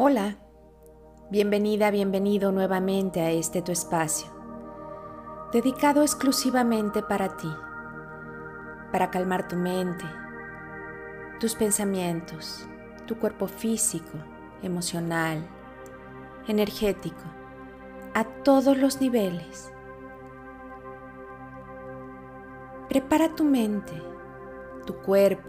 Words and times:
Hola, 0.00 0.36
bienvenida, 1.28 1.90
bienvenido 1.90 2.52
nuevamente 2.52 3.20
a 3.20 3.32
este 3.32 3.62
tu 3.62 3.72
espacio, 3.72 4.28
dedicado 5.52 6.02
exclusivamente 6.02 7.02
para 7.02 7.36
ti, 7.36 7.50
para 8.92 9.10
calmar 9.10 9.48
tu 9.48 9.56
mente, 9.56 10.04
tus 11.40 11.56
pensamientos, 11.56 12.68
tu 13.08 13.18
cuerpo 13.18 13.48
físico, 13.48 14.16
emocional, 14.62 15.44
energético, 16.46 17.24
a 18.14 18.22
todos 18.44 18.78
los 18.78 19.00
niveles. 19.00 19.72
Prepara 22.88 23.34
tu 23.34 23.42
mente, 23.42 24.00
tu 24.86 24.94
cuerpo, 24.94 25.48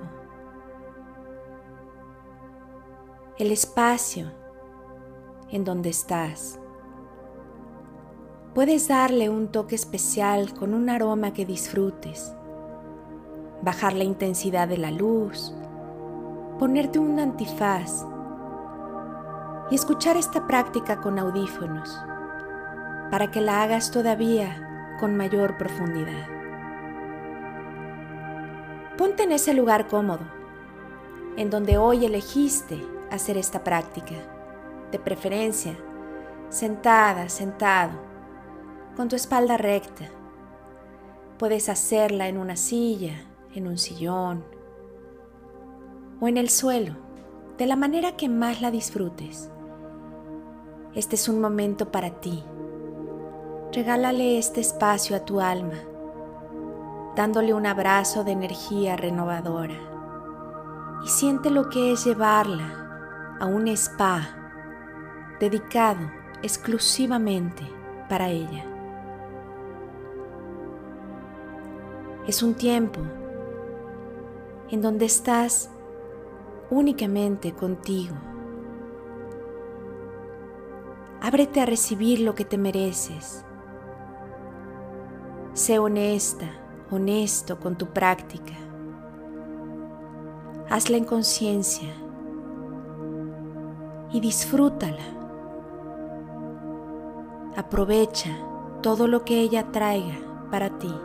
el 3.38 3.52
espacio 3.52 4.39
en 5.52 5.64
donde 5.64 5.90
estás. 5.90 6.60
Puedes 8.54 8.88
darle 8.88 9.30
un 9.30 9.48
toque 9.48 9.76
especial 9.76 10.54
con 10.54 10.74
un 10.74 10.90
aroma 10.90 11.34
que 11.34 11.46
disfrutes, 11.46 12.34
bajar 13.62 13.94
la 13.94 14.04
intensidad 14.04 14.68
de 14.68 14.78
la 14.78 14.92
luz, 14.92 15.54
ponerte 16.58 17.00
un 17.00 17.20
antifaz 17.20 18.06
y 19.72 19.76
escuchar 19.76 20.18
esta 20.18 20.48
práctica 20.48 21.00
con 21.00 21.20
audífonos 21.20 21.96
para 23.12 23.32
que 23.32 23.42
la 23.42 23.64
hagas 23.64 23.92
todavía 23.92 24.98
con 25.00 25.16
mayor 25.16 25.58
profundidad. 25.58 26.28
Ponte 28.98 29.24
en 29.24 29.32
ese 29.32 29.54
lugar 29.54 29.88
cómodo, 29.88 30.26
en 31.38 31.50
donde 31.50 31.78
hoy 31.78 32.06
elegiste 32.06 32.84
hacer 33.10 33.38
esta 33.38 33.64
práctica 33.64 34.16
de 34.92 35.00
preferencia, 35.00 35.78
sentada, 36.50 37.30
sentado, 37.30 37.94
con 38.96 39.08
tu 39.08 39.16
espalda 39.16 39.58
recta. 39.58 40.10
Puedes 41.38 41.70
hacerla 41.70 42.28
en 42.28 42.38
una 42.38 42.56
silla, 42.56 43.14
en 43.54 43.68
un 43.68 43.78
sillón 43.78 44.44
o 46.20 46.28
en 46.28 46.38
el 46.38 46.50
suelo, 46.50 46.96
de 47.58 47.66
la 47.66 47.76
manera 47.76 48.18
que 48.18 48.28
más 48.28 48.62
la 48.62 48.72
disfrutes. 48.72 49.50
Este 50.96 51.16
es 51.16 51.30
un 51.30 51.40
momento 51.40 51.92
para 51.92 52.10
ti. 52.20 52.44
Regálale 53.72 54.38
este 54.38 54.60
espacio 54.60 55.16
a 55.16 55.24
tu 55.24 55.40
alma, 55.40 55.78
dándole 57.16 57.54
un 57.54 57.66
abrazo 57.66 58.24
de 58.24 58.32
energía 58.32 58.98
renovadora. 58.98 59.80
Y 61.06 61.08
siente 61.08 61.50
lo 61.50 61.70
que 61.70 61.94
es 61.94 62.04
llevarla 62.04 63.38
a 63.40 63.46
un 63.46 63.68
spa 63.70 64.39
dedicado 65.40 66.12
exclusivamente 66.42 67.64
para 68.08 68.30
ella. 68.30 68.66
Es 72.28 72.44
un 72.44 72.54
tiempo 72.54 73.00
en 74.70 74.82
donde 74.82 75.06
estás 75.06 75.72
únicamente 76.70 77.54
contigo. 77.54 78.16
Ábrete 81.22 81.62
a 81.62 81.66
recibir 81.66 82.20
lo 82.20 82.36
que 82.36 82.46
te 82.46 82.58
mereces. 82.58 83.44
Sé 85.54 85.80
honesta, 85.80 86.46
honesto 86.92 87.60
con 87.60 87.78
tu 87.78 87.88
práctica. 87.88 88.54
Hazla 90.70 90.98
en 90.98 91.06
conciencia 91.06 91.90
y 94.12 94.20
disfrútala. 94.20 95.19
Aprovecha 97.60 98.30
todo 98.82 99.06
lo 99.06 99.26
que 99.26 99.42
ella 99.42 99.70
traiga 99.70 100.16
para 100.50 100.80
ti 100.80 100.96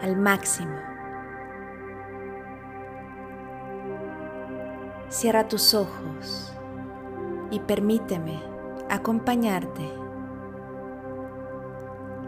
al 0.00 0.16
máximo. 0.16 0.76
Cierra 5.08 5.48
tus 5.48 5.74
ojos 5.74 6.52
y 7.50 7.58
permíteme 7.58 8.40
acompañarte 8.88 9.90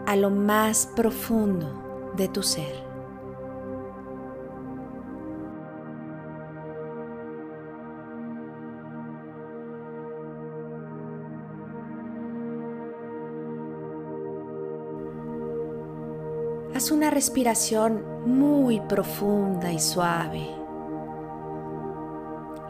a 0.07 0.17
lo 0.17 0.31
más 0.31 0.85
profundo 0.97 2.11
de 2.17 2.27
tu 2.27 2.43
ser. 2.43 2.84
Una 16.91 17.09
respiración 17.09 18.03
muy 18.27 18.79
profunda 18.79 19.71
y 19.71 19.79
suave. 19.79 20.47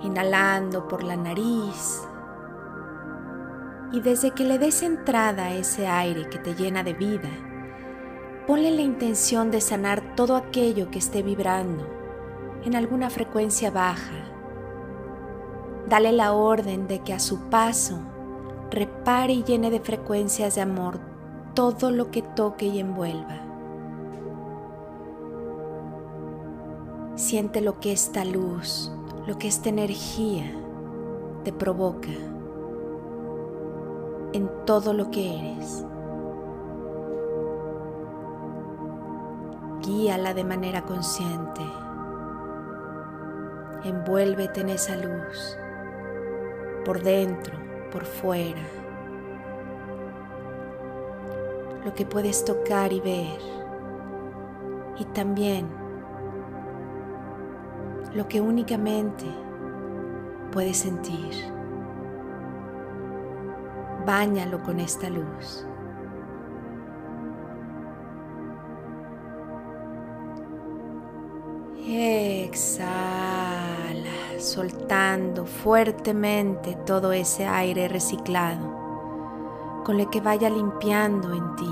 Inhalando 0.04 0.88
por 0.88 1.04
la 1.04 1.18
nariz. 1.18 2.02
Y 3.92 4.00
desde 4.00 4.32
que 4.32 4.46
le 4.46 4.58
des 4.58 4.84
entrada 4.84 5.46
a 5.46 5.54
ese 5.54 5.88
aire 5.88 6.30
que 6.30 6.40
te 6.40 6.56
llena 6.56 6.82
de 6.82 6.94
vida, 6.94 7.30
ponle 8.48 8.72
la 8.72 8.82
intención 8.84 9.52
de 9.52 9.60
sanar 9.60 10.16
todo 10.16 10.38
aquello 10.38 10.90
que 10.90 11.00
esté 11.00 11.22
vibrando 11.22 11.86
en 12.64 12.76
alguna 12.76 13.10
frecuencia 13.10 13.70
baja. 13.70 14.24
Dale 15.90 16.14
la 16.14 16.32
orden 16.32 16.88
de 16.88 17.00
que 17.00 17.14
a 17.14 17.20
su 17.20 17.50
paso 17.50 18.00
repare 18.72 19.34
y 19.34 19.44
llene 19.44 19.70
de 19.72 19.82
frecuencias 19.82 20.56
de 20.56 20.62
amor 20.62 21.00
todo 21.54 21.92
lo 21.92 22.12
que 22.12 22.22
toque 22.22 22.66
y 22.66 22.80
envuelva. 22.80 23.45
Siente 27.16 27.62
lo 27.62 27.80
que 27.80 27.94
esta 27.94 28.26
luz, 28.26 28.92
lo 29.26 29.38
que 29.38 29.48
esta 29.48 29.70
energía 29.70 30.52
te 31.46 31.54
provoca 31.54 32.10
en 34.34 34.50
todo 34.66 34.92
lo 34.92 35.12
que 35.12 35.54
eres. 35.54 35.86
Guíala 39.82 40.34
de 40.34 40.44
manera 40.44 40.82
consciente. 40.82 41.62
Envuélvete 43.86 44.60
en 44.60 44.70
esa 44.70 44.98
luz, 44.98 45.58
por 46.84 47.02
dentro, 47.02 47.56
por 47.94 48.04
fuera. 48.04 48.62
Lo 51.86 51.94
que 51.94 52.06
puedes 52.06 52.44
tocar 52.44 52.92
y 52.92 53.00
ver. 53.00 53.40
Y 55.00 55.06
también 55.06 55.85
lo 58.16 58.28
que 58.30 58.40
únicamente 58.40 59.26
puedes 60.52 60.78
sentir. 60.78 61.34
Báñalo 64.06 64.64
con 64.64 64.80
esta 64.80 65.10
luz. 65.10 65.68
Exhala, 71.88 73.20
soltando 74.40 75.46
fuertemente 75.46 76.76
todo 76.86 77.12
ese 77.12 77.46
aire 77.46 77.90
reciclado 77.90 78.74
con 79.84 80.00
el 80.00 80.10
que 80.10 80.22
vaya 80.22 80.50
limpiando 80.50 81.34
en 81.34 81.56
ti, 81.58 81.70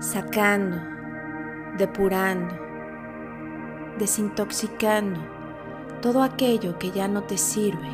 sacando, 0.00 0.78
depurando 1.76 2.63
desintoxicando 3.98 5.20
todo 6.04 6.22
aquello 6.22 6.78
que 6.78 6.90
ya 6.90 7.08
no 7.08 7.22
te 7.22 7.38
sirve 7.38 7.90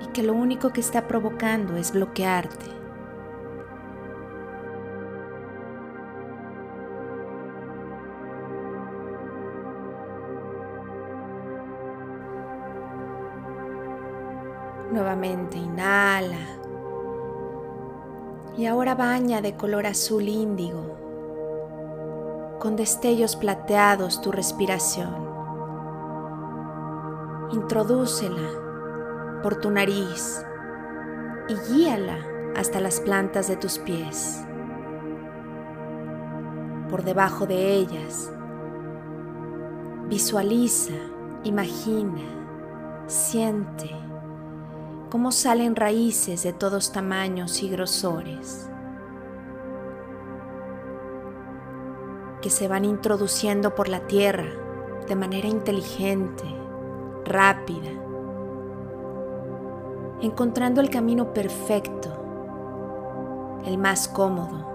y 0.00 0.06
que 0.12 0.22
lo 0.22 0.34
único 0.34 0.70
que 0.70 0.80
está 0.80 1.08
provocando 1.08 1.76
es 1.76 1.92
bloquearte. 1.92 2.66
Nuevamente 14.92 15.58
inhala. 15.58 16.38
Y 18.56 18.66
ahora 18.66 18.94
baña 18.94 19.40
de 19.40 19.56
color 19.56 19.86
azul 19.86 20.28
índigo 20.28 20.99
con 22.60 22.76
destellos 22.76 23.34
plateados 23.34 24.20
tu 24.20 24.30
respiración. 24.30 25.28
Introdúcela 27.52 29.40
por 29.42 29.56
tu 29.56 29.70
nariz 29.70 30.44
y 31.48 31.54
guíala 31.54 32.18
hasta 32.54 32.80
las 32.80 33.00
plantas 33.00 33.48
de 33.48 33.56
tus 33.56 33.78
pies. 33.78 34.44
Por 36.88 37.02
debajo 37.02 37.46
de 37.46 37.74
ellas, 37.74 38.30
Visualiza, 40.08 40.94
imagina, 41.44 42.22
siente 43.06 43.90
cómo 45.08 45.30
salen 45.30 45.76
raíces 45.76 46.42
de 46.42 46.52
todos 46.52 46.90
tamaños 46.90 47.62
y 47.62 47.68
grosores 47.68 48.69
que 52.40 52.50
se 52.50 52.68
van 52.68 52.84
introduciendo 52.84 53.74
por 53.74 53.88
la 53.88 54.06
tierra 54.06 54.48
de 55.06 55.16
manera 55.16 55.48
inteligente, 55.48 56.44
rápida, 57.24 57.90
encontrando 60.20 60.80
el 60.80 60.90
camino 60.90 61.32
perfecto, 61.32 62.08
el 63.66 63.76
más 63.78 64.08
cómodo, 64.08 64.68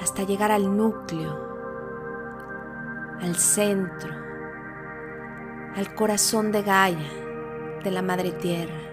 hasta 0.00 0.22
llegar 0.22 0.50
al 0.50 0.76
núcleo, 0.76 1.36
al 3.20 3.36
centro, 3.36 4.10
al 5.76 5.94
corazón 5.94 6.50
de 6.52 6.62
Gaia, 6.62 7.10
de 7.84 7.90
la 7.90 8.02
Madre 8.02 8.32
Tierra. 8.32 8.87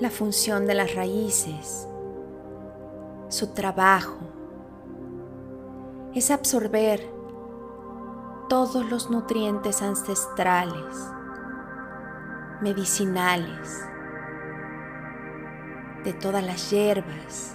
La 0.00 0.10
función 0.10 0.66
de 0.66 0.74
las 0.74 0.94
raíces, 0.94 1.88
su 3.28 3.54
trabajo, 3.54 4.18
es 6.14 6.30
absorber 6.30 7.00
todos 8.48 8.84
los 8.90 9.10
nutrientes 9.10 9.80
ancestrales, 9.80 10.94
medicinales, 12.60 13.84
de 16.04 16.12
todas 16.12 16.44
las 16.44 16.70
hierbas, 16.70 17.54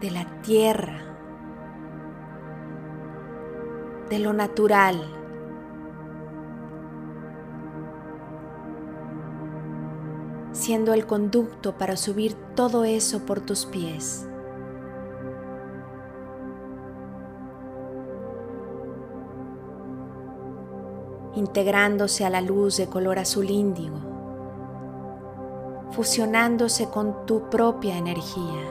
de 0.00 0.10
la 0.10 0.24
tierra, 0.42 1.02
de 4.08 4.18
lo 4.18 4.32
natural 4.32 5.19
siendo 10.60 10.92
el 10.92 11.06
conducto 11.06 11.78
para 11.78 11.96
subir 11.96 12.34
todo 12.54 12.84
eso 12.84 13.24
por 13.24 13.40
tus 13.40 13.64
pies. 13.64 14.26
integrándose 21.32 22.26
a 22.26 22.28
la 22.28 22.42
luz 22.42 22.76
de 22.76 22.88
color 22.88 23.18
azul 23.18 23.48
índigo, 23.48 23.96
fusionándose 25.92 26.90
con 26.90 27.24
tu 27.24 27.48
propia 27.48 27.96
energía. 27.96 28.66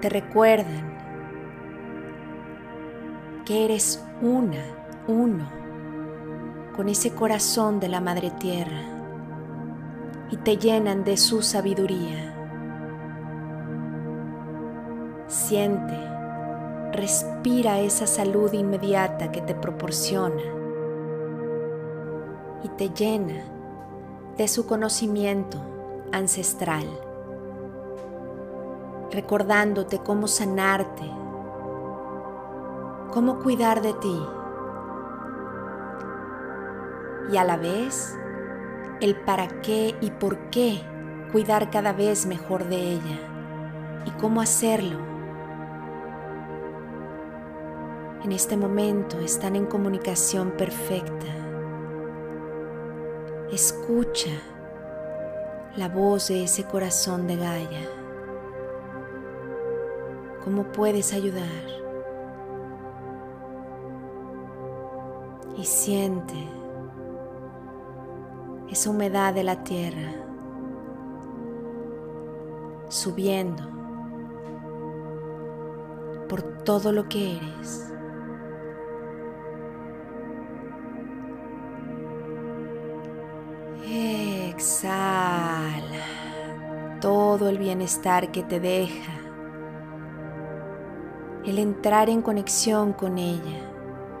Te 0.00 0.08
recuerdan 0.08 0.98
que 3.44 3.64
eres 3.66 4.04
una 4.22 4.81
uno 5.08 5.48
con 6.76 6.88
ese 6.88 7.10
corazón 7.10 7.80
de 7.80 7.88
la 7.88 8.00
Madre 8.00 8.30
Tierra 8.30 8.80
y 10.30 10.36
te 10.36 10.56
llenan 10.56 11.04
de 11.04 11.16
su 11.16 11.42
sabiduría. 11.42 12.34
Siente, 15.26 15.98
respira 16.92 17.80
esa 17.80 18.06
salud 18.06 18.52
inmediata 18.52 19.32
que 19.32 19.40
te 19.40 19.54
proporciona 19.54 20.42
y 22.62 22.68
te 22.68 22.90
llena 22.90 23.42
de 24.36 24.48
su 24.48 24.66
conocimiento 24.66 25.58
ancestral, 26.12 26.86
recordándote 29.10 29.98
cómo 29.98 30.28
sanarte, 30.28 31.10
cómo 33.12 33.40
cuidar 33.40 33.82
de 33.82 33.92
ti 33.94 34.22
y 37.30 37.36
a 37.36 37.44
la 37.44 37.56
vez 37.56 38.16
el 39.00 39.16
para 39.16 39.48
qué 39.62 39.94
y 40.00 40.10
por 40.10 40.50
qué 40.50 40.80
cuidar 41.32 41.70
cada 41.70 41.92
vez 41.92 42.26
mejor 42.26 42.68
de 42.68 42.76
ella 42.76 43.18
y 44.06 44.10
cómo 44.12 44.40
hacerlo. 44.40 44.98
En 48.24 48.30
este 48.30 48.56
momento 48.56 49.18
están 49.18 49.56
en 49.56 49.66
comunicación 49.66 50.52
perfecta. 50.52 51.26
Escucha 53.50 54.30
la 55.76 55.88
voz 55.88 56.28
de 56.28 56.44
ese 56.44 56.64
corazón 56.64 57.26
de 57.26 57.36
Gaia. 57.36 57.88
¿Cómo 60.44 60.70
puedes 60.70 61.12
ayudar? 61.12 61.48
Y 65.56 65.64
siente 65.64 66.61
esa 68.72 68.88
humedad 68.88 69.34
de 69.34 69.44
la 69.44 69.62
tierra 69.64 70.14
subiendo 72.88 73.62
por 76.26 76.42
todo 76.64 76.90
lo 76.90 77.06
que 77.08 77.36
eres. 77.36 77.92
Exhala 83.84 85.82
todo 87.00 87.50
el 87.50 87.58
bienestar 87.58 88.32
que 88.32 88.42
te 88.42 88.58
deja, 88.58 89.12
el 91.44 91.58
entrar 91.58 92.08
en 92.08 92.22
conexión 92.22 92.94
con 92.94 93.18
ella 93.18 93.70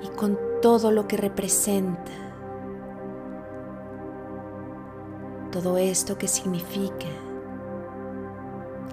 y 0.02 0.08
con 0.08 0.38
todo 0.60 0.90
lo 0.90 1.08
que 1.08 1.16
representa. 1.16 2.21
Todo 5.52 5.76
esto 5.76 6.16
que 6.16 6.26
significa 6.26 7.06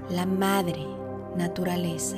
la 0.10 0.26
madre 0.26 0.86
naturaleza. 1.36 2.18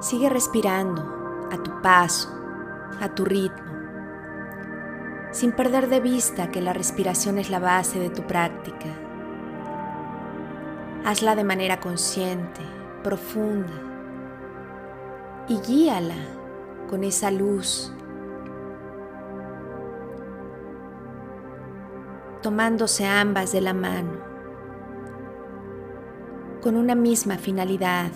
Sigue 0.00 0.28
respirando 0.28 1.02
a 1.50 1.60
tu 1.62 1.82
paso, 1.82 2.30
a 3.00 3.08
tu 3.08 3.24
ritmo, 3.24 3.72
sin 5.32 5.50
perder 5.50 5.88
de 5.88 5.98
vista 5.98 6.52
que 6.52 6.62
la 6.62 6.72
respiración 6.72 7.38
es 7.38 7.50
la 7.50 7.58
base 7.58 7.98
de 7.98 8.10
tu 8.10 8.22
práctica. 8.22 8.86
Hazla 11.04 11.34
de 11.34 11.44
manera 11.44 11.80
consciente, 11.80 12.60
profunda 13.02 13.87
y 15.48 15.56
guíala 15.60 16.16
con 16.90 17.04
esa 17.04 17.30
luz, 17.30 17.92
tomándose 22.42 23.06
ambas 23.06 23.52
de 23.52 23.60
la 23.60 23.72
mano, 23.72 24.12
con 26.62 26.76
una 26.76 26.94
misma 26.94 27.38
finalidad, 27.38 28.10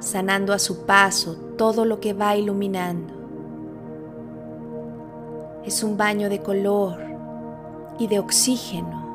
sanando 0.00 0.52
a 0.52 0.58
su 0.58 0.84
paso 0.84 1.36
todo 1.56 1.84
lo 1.84 2.00
que 2.00 2.12
va 2.12 2.36
iluminando. 2.36 3.14
Es 5.64 5.82
un 5.82 5.96
baño 5.96 6.28
de 6.28 6.42
color 6.42 6.98
y 7.98 8.06
de 8.06 8.18
oxígeno, 8.18 9.06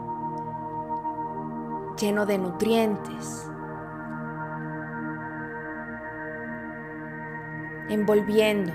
lleno 2.00 2.26
de 2.26 2.38
nutrientes 2.38 3.50
envolviendo 7.90 8.72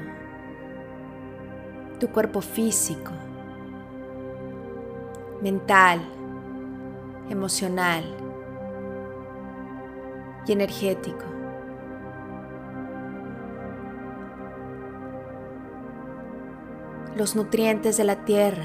tu 1.99 2.09
cuerpo 2.09 2.41
físico, 2.41 3.13
mental, 5.43 6.01
emocional 7.29 8.05
y 10.47 10.53
energético. 10.53 11.25
Los 17.17 17.35
nutrientes 17.35 17.97
de 17.97 18.05
la 18.05 18.25
tierra, 18.25 18.65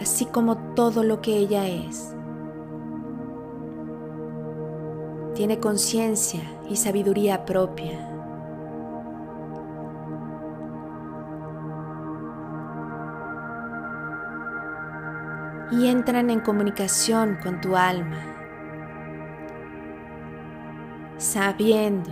así 0.00 0.26
como 0.26 0.74
todo 0.74 1.04
lo 1.04 1.20
que 1.20 1.36
ella 1.36 1.68
es. 1.68 2.16
Tiene 5.34 5.58
conciencia 5.58 6.42
y 6.68 6.76
sabiduría 6.76 7.44
propia. 7.44 8.08
Y 15.70 15.86
entran 15.86 16.28
en 16.28 16.40
comunicación 16.40 17.38
con 17.42 17.60
tu 17.62 17.76
alma, 17.76 18.22
sabiendo 21.16 22.10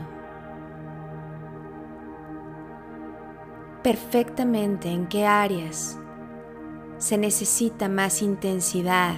perfectamente 3.82 4.90
en 4.90 5.06
qué 5.06 5.26
áreas 5.26 5.98
se 6.96 7.18
necesita 7.18 7.88
más 7.88 8.22
intensidad 8.22 9.14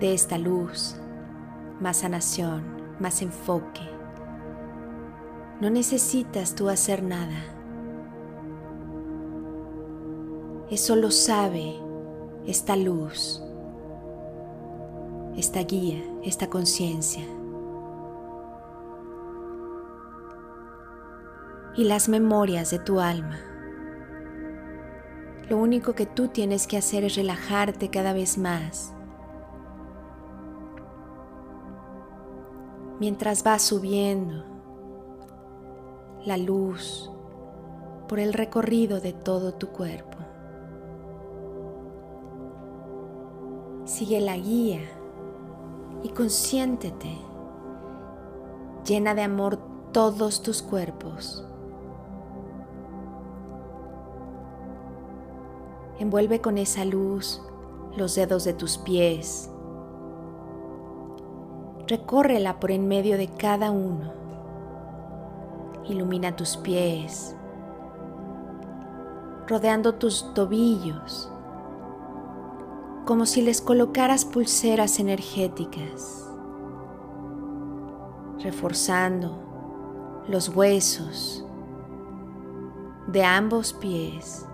de 0.00 0.14
esta 0.14 0.38
luz, 0.38 0.96
más 1.80 1.98
sanación, 1.98 2.62
más 2.98 3.22
enfoque. 3.22 3.82
No 5.60 5.70
necesitas 5.70 6.54
tú 6.54 6.68
hacer 6.68 7.02
nada. 7.02 7.44
Eso 10.70 10.96
lo 10.96 11.10
sabe 11.10 11.74
esta 12.46 12.76
luz, 12.76 13.42
esta 15.36 15.60
guía, 15.60 16.02
esta 16.22 16.48
conciencia. 16.48 17.24
Y 21.76 21.84
las 21.84 22.08
memorias 22.08 22.70
de 22.70 22.78
tu 22.80 23.00
alma. 23.00 23.38
Lo 25.48 25.56
único 25.56 25.94
que 25.94 26.06
tú 26.06 26.28
tienes 26.28 26.66
que 26.66 26.76
hacer 26.76 27.04
es 27.04 27.16
relajarte 27.16 27.88
cada 27.88 28.12
vez 28.12 28.36
más. 28.36 28.92
Mientras 33.00 33.46
va 33.46 33.58
subiendo 33.58 34.44
la 36.24 36.36
luz 36.36 37.10
por 38.08 38.18
el 38.18 38.32
recorrido 38.32 39.00
de 39.00 39.12
todo 39.12 39.54
tu 39.54 39.68
cuerpo. 39.68 40.18
Sigue 43.84 44.20
la 44.20 44.36
guía 44.36 44.80
y 46.02 46.08
consiéntete. 46.08 47.16
Llena 48.84 49.14
de 49.14 49.22
amor 49.22 49.58
todos 49.92 50.42
tus 50.42 50.62
cuerpos. 50.62 51.44
Envuelve 55.98 56.40
con 56.40 56.58
esa 56.58 56.84
luz 56.84 57.42
los 57.96 58.14
dedos 58.14 58.44
de 58.44 58.54
tus 58.54 58.78
pies. 58.78 59.50
Recórrela 61.88 62.60
por 62.60 62.70
en 62.70 62.86
medio 62.86 63.16
de 63.16 63.28
cada 63.28 63.70
uno. 63.70 64.12
Ilumina 65.88 66.36
tus 66.36 66.58
pies, 66.58 67.34
rodeando 69.46 69.94
tus 69.94 70.34
tobillos, 70.34 71.32
como 73.06 73.24
si 73.24 73.40
les 73.40 73.62
colocaras 73.62 74.26
pulseras 74.26 75.00
energéticas, 75.00 76.30
reforzando 78.40 80.26
los 80.28 80.50
huesos 80.54 81.42
de 83.06 83.24
ambos 83.24 83.72
pies 83.72 84.46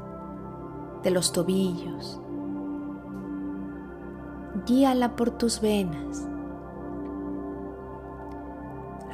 de 1.02 1.10
los 1.10 1.32
tobillos. 1.32 2.20
Guíala 4.66 5.16
por 5.16 5.32
tus 5.32 5.60
venas. 5.60 6.28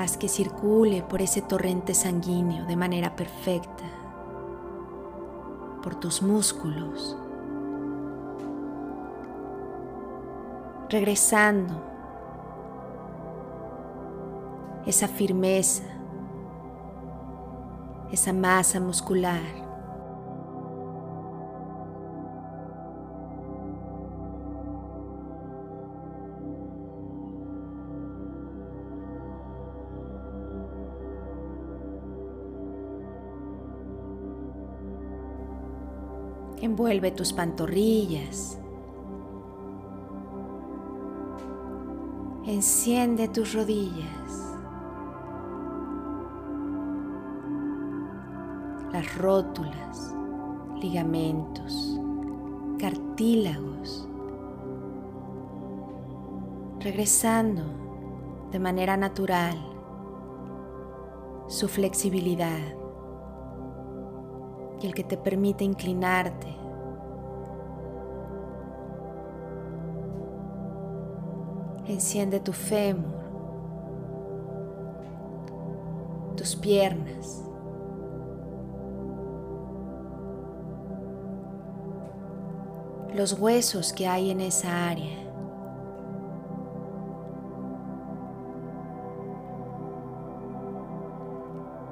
Haz 0.01 0.17
que 0.17 0.29
circule 0.29 1.03
por 1.03 1.21
ese 1.21 1.43
torrente 1.43 1.93
sanguíneo 1.93 2.65
de 2.65 2.75
manera 2.75 3.15
perfecta, 3.15 3.85
por 5.83 5.95
tus 5.95 6.23
músculos, 6.23 7.19
regresando. 10.89 11.83
Esa 14.87 15.07
firmeza, 15.07 15.85
esa 18.11 18.33
masa 18.33 18.81
muscular 18.81 19.70
Envuelve 36.61 37.11
tus 37.11 37.33
pantorrillas. 37.33 38.59
Enciende 42.45 43.29
tus 43.29 43.55
rodillas. 43.55 44.59
Las 48.93 49.17
rótulas, 49.17 50.15
ligamentos, 50.83 51.99
cartílagos. 52.79 54.07
Regresando 56.81 57.63
de 58.51 58.59
manera 58.59 58.99
natural 58.99 59.57
su 61.47 61.69
flexibilidad 61.69 62.80
y 64.81 64.87
el 64.87 64.95
que 64.95 65.05
te 65.05 65.17
permite 65.17 65.65
inclinarte. 65.65 66.57
Enciende 71.87 72.41
tu 72.41 72.53
fémur, 72.53 73.21
tus 76.37 76.55
piernas. 76.57 77.45
los 83.15 83.33
huesos 83.35 83.93
que 83.93 84.07
hay 84.07 84.31
en 84.31 84.41
esa 84.41 84.89
área. 84.89 85.30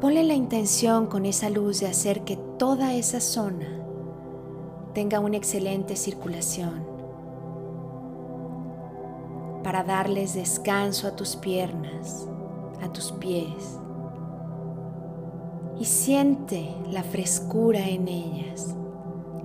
Ponle 0.01 0.23
la 0.23 0.35
intención 0.35 1.07
con 1.07 1.27
esa 1.27 1.51
luz 1.51 1.81
de 1.81 1.89
hacer 1.89 2.23
que 2.23 2.37
toda 2.37 2.95
esa 2.95 3.21
zona 3.21 3.67
tenga 4.95 5.19
una 5.19 5.37
excelente 5.37 5.97
circulación 5.97 6.87
para 9.65 9.83
darles 9.83 10.35
descanso 10.35 11.09
a 11.09 11.17
tus 11.17 11.35
piernas, 11.35 12.29
a 12.81 12.93
tus 12.93 13.11
pies. 13.11 13.81
Y 15.81 15.85
siente 15.85 16.77
la 16.91 17.03
frescura 17.03 17.89
en 17.89 18.07
ellas, 18.07 18.77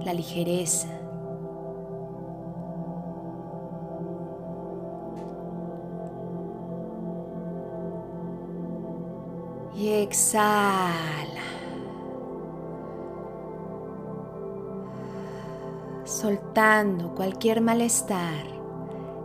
la 0.05 0.13
ligereza. 0.13 1.02
Exhala. 10.03 11.41
Soltando 16.03 17.15
cualquier 17.15 17.61
malestar, 17.61 18.45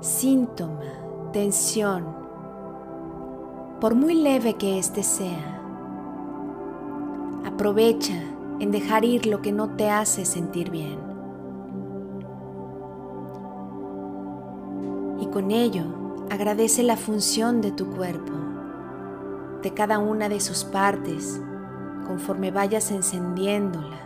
síntoma, 0.00 1.30
tensión, 1.32 2.16
por 3.80 3.94
muy 3.94 4.14
leve 4.14 4.54
que 4.54 4.78
éste 4.78 5.02
sea. 5.02 5.60
Aprovecha 7.44 8.14
en 8.60 8.70
dejar 8.70 9.04
ir 9.04 9.26
lo 9.26 9.42
que 9.42 9.52
no 9.52 9.76
te 9.76 9.90
hace 9.90 10.24
sentir 10.24 10.70
bien. 10.70 10.98
Y 15.20 15.26
con 15.26 15.50
ello 15.50 15.84
agradece 16.30 16.82
la 16.82 16.96
función 16.96 17.60
de 17.60 17.72
tu 17.72 17.90
cuerpo 17.90 18.47
de 19.62 19.74
cada 19.74 19.98
una 19.98 20.28
de 20.28 20.40
sus 20.40 20.64
partes 20.64 21.40
conforme 22.06 22.50
vayas 22.50 22.90
encendiéndola 22.90 23.98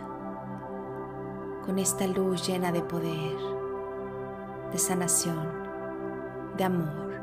con 1.65 1.79
esta 1.79 2.05
luz 2.07 2.45
llena 2.45 2.71
de 2.71 2.81
poder, 2.81 3.37
de 4.71 4.77
sanación, 4.77 5.47
de 6.57 6.63
amor. 6.63 7.13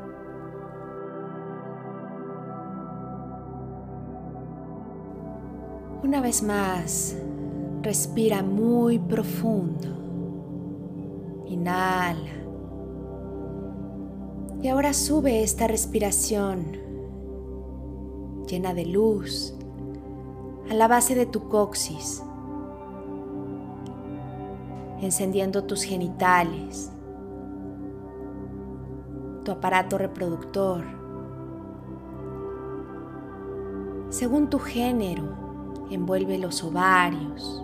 Una 6.03 6.19
vez 6.19 6.41
más, 6.41 7.15
respira 7.83 8.41
muy 8.41 8.97
profundo. 8.97 9.87
Inhala. 11.45 12.31
Y 14.63 14.67
ahora 14.67 14.93
sube 14.93 15.43
esta 15.43 15.67
respiración 15.67 16.90
llena 18.51 18.73
de 18.73 18.85
luz, 18.85 19.53
a 20.69 20.73
la 20.73 20.89
base 20.89 21.15
de 21.15 21.25
tu 21.25 21.47
coxis, 21.47 22.21
encendiendo 24.99 25.63
tus 25.63 25.83
genitales, 25.83 26.91
tu 29.45 29.53
aparato 29.53 29.97
reproductor. 29.97 30.83
Según 34.09 34.49
tu 34.49 34.59
género, 34.59 35.23
envuelve 35.89 36.37
los 36.37 36.61
ovarios, 36.61 37.63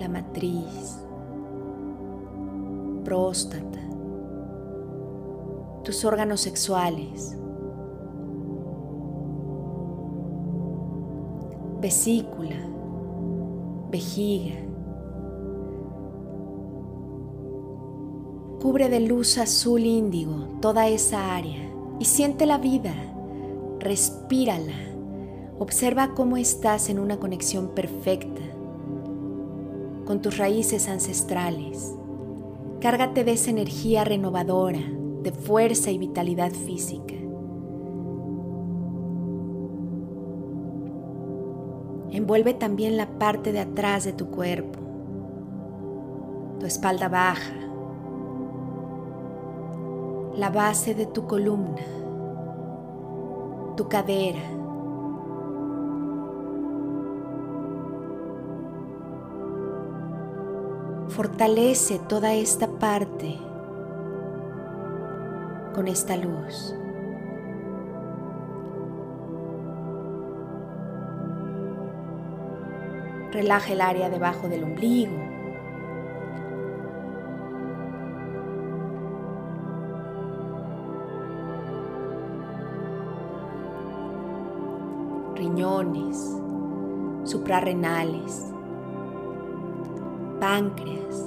la 0.00 0.08
matriz, 0.08 0.98
próstata, 3.04 3.80
tus 5.82 6.06
órganos 6.06 6.40
sexuales, 6.40 7.36
vesícula, 11.84 12.56
vejiga. 13.90 14.54
Cubre 18.58 18.88
de 18.88 19.00
luz 19.00 19.36
azul 19.36 19.84
índigo 19.84 20.48
toda 20.62 20.88
esa 20.88 21.36
área 21.36 21.70
y 22.00 22.06
siente 22.06 22.46
la 22.46 22.56
vida, 22.56 22.94
respírala, 23.80 24.72
observa 25.58 26.14
cómo 26.14 26.38
estás 26.38 26.88
en 26.88 26.98
una 26.98 27.18
conexión 27.18 27.68
perfecta 27.74 28.40
con 30.06 30.22
tus 30.22 30.38
raíces 30.38 30.88
ancestrales. 30.88 31.94
Cárgate 32.80 33.24
de 33.24 33.32
esa 33.32 33.50
energía 33.50 34.04
renovadora, 34.04 34.80
de 35.22 35.32
fuerza 35.32 35.90
y 35.90 35.98
vitalidad 35.98 36.50
física. 36.50 37.23
Envuelve 42.24 42.54
también 42.54 42.96
la 42.96 43.06
parte 43.18 43.52
de 43.52 43.60
atrás 43.60 44.04
de 44.04 44.14
tu 44.14 44.30
cuerpo, 44.30 44.78
tu 46.58 46.64
espalda 46.64 47.10
baja, 47.10 47.52
la 50.34 50.48
base 50.48 50.94
de 50.94 51.04
tu 51.04 51.26
columna, 51.26 51.82
tu 53.76 53.86
cadera. 53.90 54.40
Fortalece 61.08 61.98
toda 62.08 62.32
esta 62.32 62.68
parte 62.68 63.36
con 65.74 65.88
esta 65.88 66.16
luz. 66.16 66.74
Relaja 73.34 73.72
el 73.72 73.80
área 73.80 74.08
debajo 74.08 74.48
del 74.48 74.62
ombligo. 74.62 75.16
Riñones, 85.34 86.16
suprarrenales, 87.24 88.52
páncreas. 90.38 91.24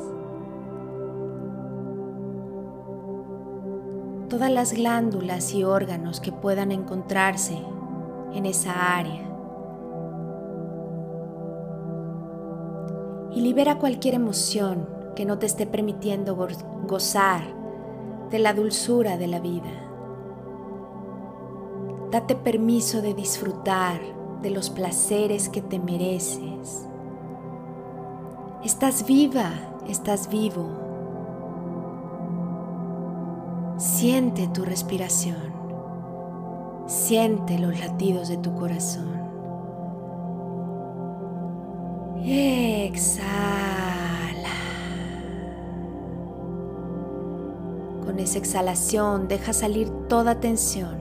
Todas 4.30 4.50
las 4.50 4.72
glándulas 4.72 5.54
y 5.54 5.66
órganos 5.66 6.22
que 6.22 6.32
puedan 6.32 6.72
encontrarse 6.72 7.62
en 8.34 8.46
esa 8.46 8.96
área. 8.96 9.27
Y 13.38 13.42
libera 13.42 13.78
cualquier 13.78 14.16
emoción 14.16 14.90
que 15.16 15.24
no 15.24 15.38
te 15.38 15.46
esté 15.46 15.68
permitiendo 15.68 16.36
gozar 16.88 17.44
de 18.32 18.40
la 18.40 18.56
dulzura 18.56 19.16
de 19.16 19.28
la 19.28 19.40
vida. 19.40 19.70
Date 22.10 22.34
permiso 22.34 23.04
de 23.04 23.14
disfrutar 23.14 24.02
de 24.42 24.50
los 24.50 24.72
placeres 24.72 25.50
que 25.50 25.62
te 25.62 25.78
mereces. 25.78 26.88
Estás 28.64 29.06
viva, 29.06 29.52
estás 29.88 30.30
vivo. 30.32 30.66
Siente 33.78 34.48
tu 34.48 34.66
respiración. 34.66 35.54
Siente 36.88 37.60
los 37.60 37.80
latidos 37.80 38.30
de 38.30 38.38
tu 38.38 38.56
corazón. 38.56 39.27
Exhala. 42.30 43.30
Con 48.04 48.20
esa 48.20 48.38
exhalación 48.38 49.30
deja 49.30 49.54
salir 49.54 49.90
toda 50.10 50.42
tensión. 50.42 50.98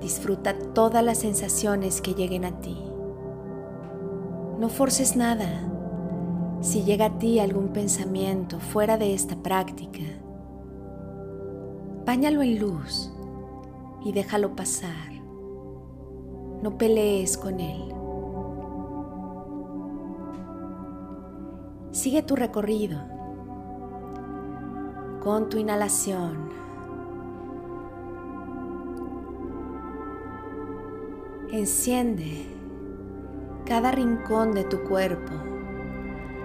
Disfruta 0.00 0.58
todas 0.72 1.04
las 1.04 1.18
sensaciones 1.18 2.00
que 2.00 2.14
lleguen 2.14 2.46
a 2.46 2.58
ti. 2.62 2.82
No 4.58 4.70
forces 4.70 5.16
nada. 5.16 5.68
Si 6.62 6.84
llega 6.84 7.04
a 7.04 7.18
ti 7.18 7.38
algún 7.38 7.68
pensamiento 7.68 8.60
fuera 8.60 8.96
de 8.96 9.12
esta 9.12 9.36
práctica, 9.36 10.02
báñalo 12.06 12.40
en 12.40 12.58
luz 12.58 13.12
y 14.02 14.12
déjalo 14.12 14.56
pasar. 14.56 15.12
No 16.62 16.78
pelees 16.78 17.36
con 17.36 17.60
él. 17.60 17.97
Sigue 21.90 22.22
tu 22.22 22.36
recorrido 22.36 23.00
con 25.22 25.48
tu 25.48 25.58
inhalación. 25.58 26.50
Enciende 31.50 32.46
cada 33.64 33.90
rincón 33.90 34.52
de 34.52 34.64
tu 34.64 34.82
cuerpo 34.84 35.32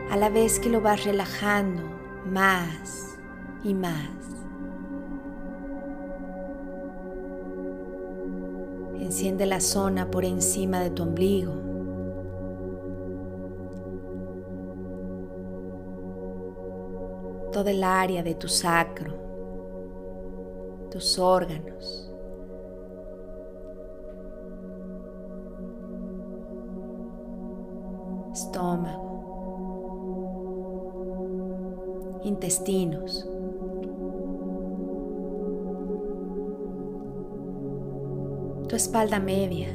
a 0.09 0.17
la 0.17 0.29
vez 0.29 0.59
que 0.59 0.69
lo 0.69 0.81
vas 0.81 1.03
relajando 1.03 1.83
más 2.25 3.17
y 3.63 3.73
más. 3.73 4.09
Enciende 8.99 9.45
la 9.45 9.59
zona 9.59 10.09
por 10.09 10.23
encima 10.23 10.79
de 10.79 10.89
tu 10.89 11.03
ombligo. 11.03 11.72
Toda 17.53 17.71
el 17.71 17.83
área 17.83 18.21
de 18.23 18.35
tu 18.35 18.49
sacro, 18.49 19.13
tus 20.91 21.17
órganos. 21.17 22.09
estómago, 28.33 29.11
intestinos. 32.23 33.29
Tu 38.67 38.75
espalda 38.75 39.19
media. 39.19 39.67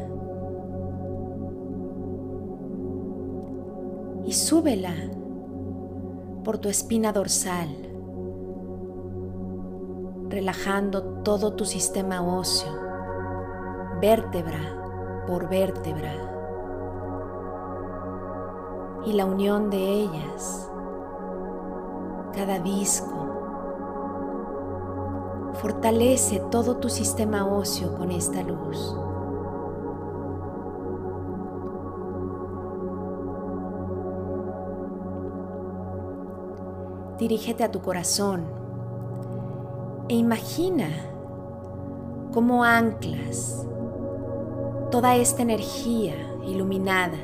Y 4.25 4.33
súbela 4.33 4.93
por 6.45 6.59
tu 6.59 6.69
espina 6.69 7.13
dorsal, 7.13 7.69
relajando 10.29 11.23
todo 11.23 11.55
tu 11.55 11.65
sistema 11.65 12.23
óseo, 12.23 12.73
vértebra 14.01 15.25
por 15.27 15.49
vértebra, 15.49 16.13
y 19.05 19.13
la 19.13 19.25
unión 19.25 19.71
de 19.71 19.79
ellas, 19.79 20.71
cada 22.35 22.59
disco. 22.59 23.15
Fortalece 25.55 26.41
todo 26.51 26.77
tu 26.77 26.89
sistema 26.89 27.47
óseo 27.47 27.97
con 27.97 28.11
esta 28.11 28.43
luz. 28.43 28.97
Dirígete 37.19 37.65
a 37.65 37.71
tu 37.71 37.81
corazón 37.81 38.45
e 40.09 40.15
imagina 40.15 40.89
cómo 42.33 42.65
anclas 42.65 43.67
toda 44.91 45.17
esta 45.17 45.43
energía 45.43 46.15
iluminada 46.45 47.19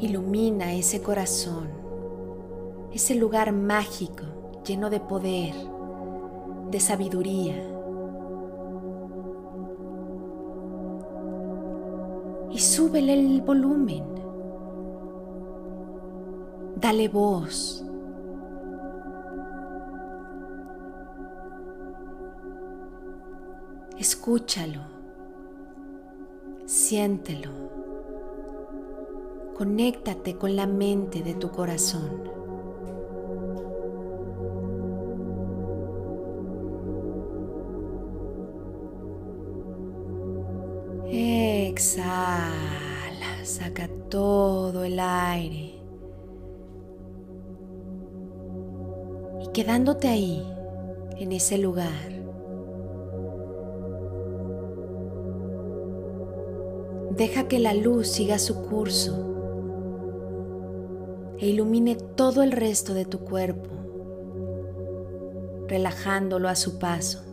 Ilumina 0.00 0.74
ese 0.74 1.02
corazón 1.02 1.78
ese 2.92 3.14
lugar 3.14 3.52
mágico 3.52 4.24
lleno 4.64 4.90
de 4.90 5.00
poder, 5.00 5.54
de 6.70 6.80
sabiduría. 6.80 7.77
Y 12.58 12.60
súbele 12.60 13.14
el 13.14 13.40
volumen. 13.40 14.04
Dale 16.74 17.06
voz. 17.06 17.84
Escúchalo. 23.96 24.80
Siéntelo. 26.66 27.52
Conéctate 29.56 30.34
con 30.36 30.56
la 30.56 30.66
mente 30.66 31.22
de 31.22 31.34
tu 31.34 31.52
corazón. 31.52 32.37
Todo 44.08 44.84
el 44.84 44.98
aire. 45.00 45.74
Y 49.40 49.48
quedándote 49.52 50.08
ahí, 50.08 50.46
en 51.18 51.32
ese 51.32 51.58
lugar, 51.58 52.18
Deja 57.18 57.48
que 57.48 57.58
la 57.58 57.74
luz 57.74 58.06
siga 58.06 58.38
su 58.38 58.62
curso 58.68 59.28
e 61.38 61.48
ilumine 61.48 61.96
todo 61.96 62.44
el 62.44 62.52
resto 62.52 62.94
de 62.94 63.06
tu 63.06 63.18
cuerpo, 63.18 63.70
relajándolo 65.66 66.48
a 66.48 66.54
su 66.54 66.78
paso. 66.78 67.27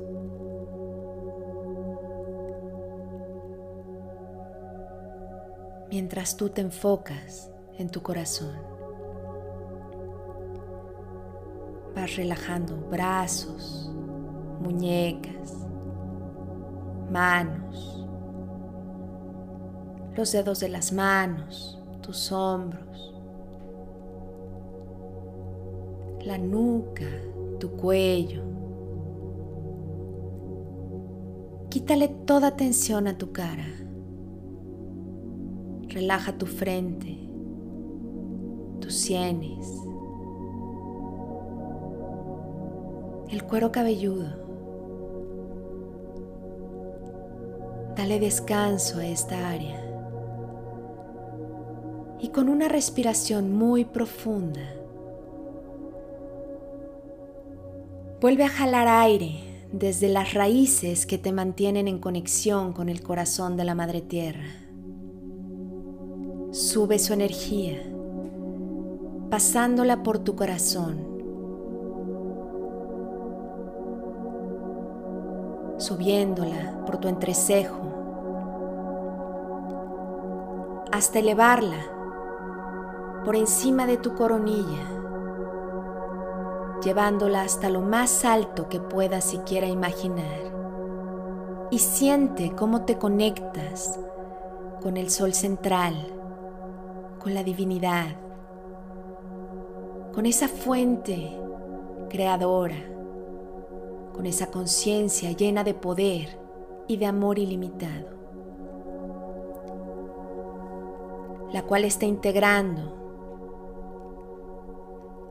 Mientras 5.95 6.35
tú 6.35 6.49
te 6.49 6.59
enfocas 6.59 7.49
en 7.77 7.87
tu 7.87 8.01
corazón, 8.01 8.51
vas 11.95 12.17
relajando 12.17 12.75
brazos, 12.91 13.89
muñecas, 14.59 15.53
manos, 17.09 18.05
los 20.17 20.33
dedos 20.33 20.59
de 20.59 20.67
las 20.67 20.91
manos, 20.91 21.81
tus 22.01 22.29
hombros, 22.29 23.15
la 26.25 26.37
nuca, 26.37 27.07
tu 27.57 27.71
cuello. 27.71 28.43
Quítale 31.69 32.09
toda 32.09 32.57
tensión 32.57 33.07
a 33.07 33.17
tu 33.17 33.31
cara. 33.31 33.84
Relaja 35.95 36.37
tu 36.37 36.45
frente, 36.45 37.17
tus 38.81 38.93
sienes, 38.93 39.65
el 43.29 43.41
cuero 43.45 43.71
cabelludo. 43.71 44.27
Dale 47.95 48.19
descanso 48.19 48.99
a 48.99 49.05
esta 49.05 49.49
área 49.49 49.81
y 52.19 52.27
con 52.27 52.49
una 52.49 52.67
respiración 52.67 53.53
muy 53.53 53.85
profunda, 53.85 54.73
vuelve 58.19 58.43
a 58.43 58.49
jalar 58.49 58.89
aire 58.89 59.39
desde 59.71 60.09
las 60.09 60.33
raíces 60.33 61.05
que 61.05 61.17
te 61.17 61.31
mantienen 61.31 61.87
en 61.87 61.99
conexión 61.99 62.73
con 62.73 62.89
el 62.89 63.01
corazón 63.01 63.55
de 63.55 63.63
la 63.63 63.75
Madre 63.75 64.01
Tierra. 64.01 64.64
Sube 66.55 66.99
su 66.99 67.11
energía, 67.11 67.77
pasándola 69.29 70.03
por 70.03 70.19
tu 70.19 70.37
corazón, 70.37 70.95
subiéndola 75.75 76.85
por 76.85 76.99
tu 76.99 77.09
entrecejo, 77.09 77.81
hasta 80.93 81.19
elevarla 81.19 81.91
por 83.25 83.35
encima 83.35 83.85
de 83.85 83.97
tu 83.97 84.15
coronilla, 84.15 84.87
llevándola 86.81 87.41
hasta 87.41 87.67
lo 87.67 87.81
más 87.81 88.23
alto 88.23 88.69
que 88.69 88.79
puedas 88.79 89.25
siquiera 89.25 89.67
imaginar. 89.67 90.55
Y 91.69 91.79
siente 91.79 92.53
cómo 92.55 92.85
te 92.85 92.97
conectas 92.97 93.99
con 94.81 94.95
el 94.95 95.09
sol 95.09 95.33
central, 95.33 96.15
con 97.25 97.33
la 97.33 97.43
divinidad, 97.43 98.15
con 100.13 100.27
esa 100.27 100.47
fuente 100.47 101.35
creadora, 102.07 102.75
con 104.13 104.27
esa 104.27 104.51
conciencia 104.51 105.31
llena 105.31 105.63
de 105.63 105.73
poder 105.73 106.39
y 106.87 106.97
de 106.97 107.07
amor 107.07 107.39
ilimitado, 107.39 108.09
la 111.51 111.63
cual 111.63 111.85
está 111.85 112.05
integrando 112.05 112.95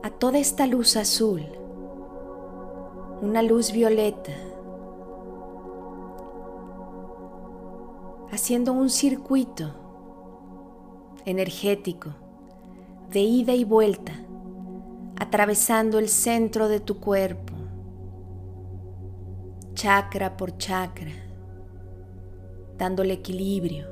a 0.02 0.10
toda 0.10 0.38
esta 0.38 0.66
luz 0.66 0.96
azul, 0.96 1.46
una 3.22 3.40
luz 3.40 3.70
violeta, 3.70 4.32
haciendo 8.32 8.72
un 8.72 8.90
circuito 8.90 9.83
energético 11.26 12.10
de 13.10 13.20
ida 13.20 13.54
y 13.54 13.64
vuelta, 13.64 14.12
atravesando 15.18 15.98
el 15.98 16.08
centro 16.08 16.68
de 16.68 16.80
tu 16.80 16.98
cuerpo, 17.00 17.52
chakra 19.74 20.36
por 20.36 20.56
chakra, 20.58 21.12
dándole 22.76 23.14
equilibrio, 23.14 23.86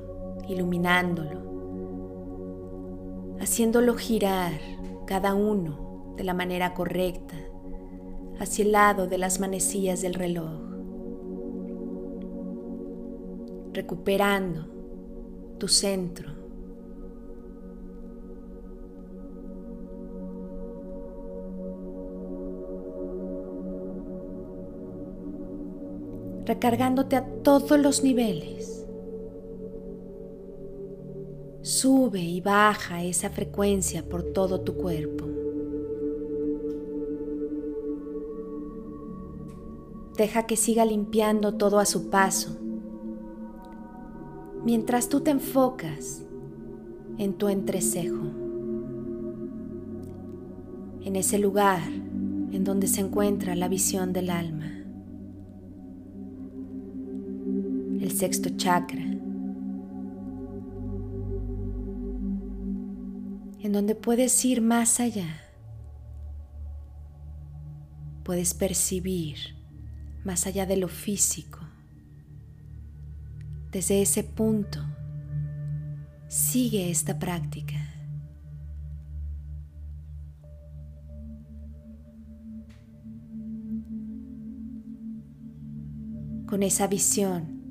iluminándolo, 0.48 1.40
haciéndolo 3.40 3.94
girar 3.94 4.52
cada 5.06 5.34
uno 5.34 6.14
de 6.16 6.24
la 6.24 6.34
manera 6.34 6.74
correcta 6.74 7.36
hacia 8.38 8.64
el 8.64 8.72
lado 8.72 9.06
de 9.06 9.18
las 9.18 9.38
manecillas 9.40 10.02
del 10.02 10.14
reloj, 10.14 10.60
recuperando 13.72 14.66
tu 15.58 15.68
centro. 15.68 16.41
Recargándote 26.44 27.16
a 27.16 27.24
todos 27.42 27.78
los 27.78 28.02
niveles. 28.02 28.86
Sube 31.62 32.20
y 32.20 32.40
baja 32.40 33.04
esa 33.04 33.30
frecuencia 33.30 34.02
por 34.08 34.24
todo 34.32 34.60
tu 34.62 34.74
cuerpo. 34.74 35.26
Deja 40.16 40.46
que 40.46 40.56
siga 40.56 40.84
limpiando 40.84 41.54
todo 41.54 41.78
a 41.78 41.86
su 41.86 42.10
paso. 42.10 42.56
Mientras 44.64 45.08
tú 45.08 45.20
te 45.20 45.30
enfocas 45.30 46.22
en 47.18 47.34
tu 47.34 47.48
entrecejo, 47.48 48.24
en 51.04 51.16
ese 51.16 51.38
lugar 51.38 51.82
en 52.52 52.64
donde 52.64 52.86
se 52.86 53.00
encuentra 53.00 53.54
la 53.56 53.68
visión 53.68 54.12
del 54.12 54.30
alma, 54.30 54.81
sexto 58.22 58.50
chakra, 58.50 59.02
en 63.64 63.72
donde 63.72 63.96
puedes 63.96 64.44
ir 64.44 64.62
más 64.62 65.00
allá, 65.00 65.26
puedes 68.22 68.54
percibir 68.54 69.38
más 70.22 70.46
allá 70.46 70.66
de 70.66 70.76
lo 70.76 70.86
físico. 70.86 71.58
Desde 73.72 74.00
ese 74.02 74.22
punto, 74.22 74.78
sigue 76.28 76.92
esta 76.92 77.18
práctica. 77.18 77.74
Con 86.46 86.62
esa 86.62 86.86
visión 86.86 87.61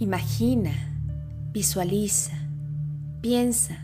Imagina, 0.00 0.72
visualiza, 1.52 2.32
piensa 3.20 3.76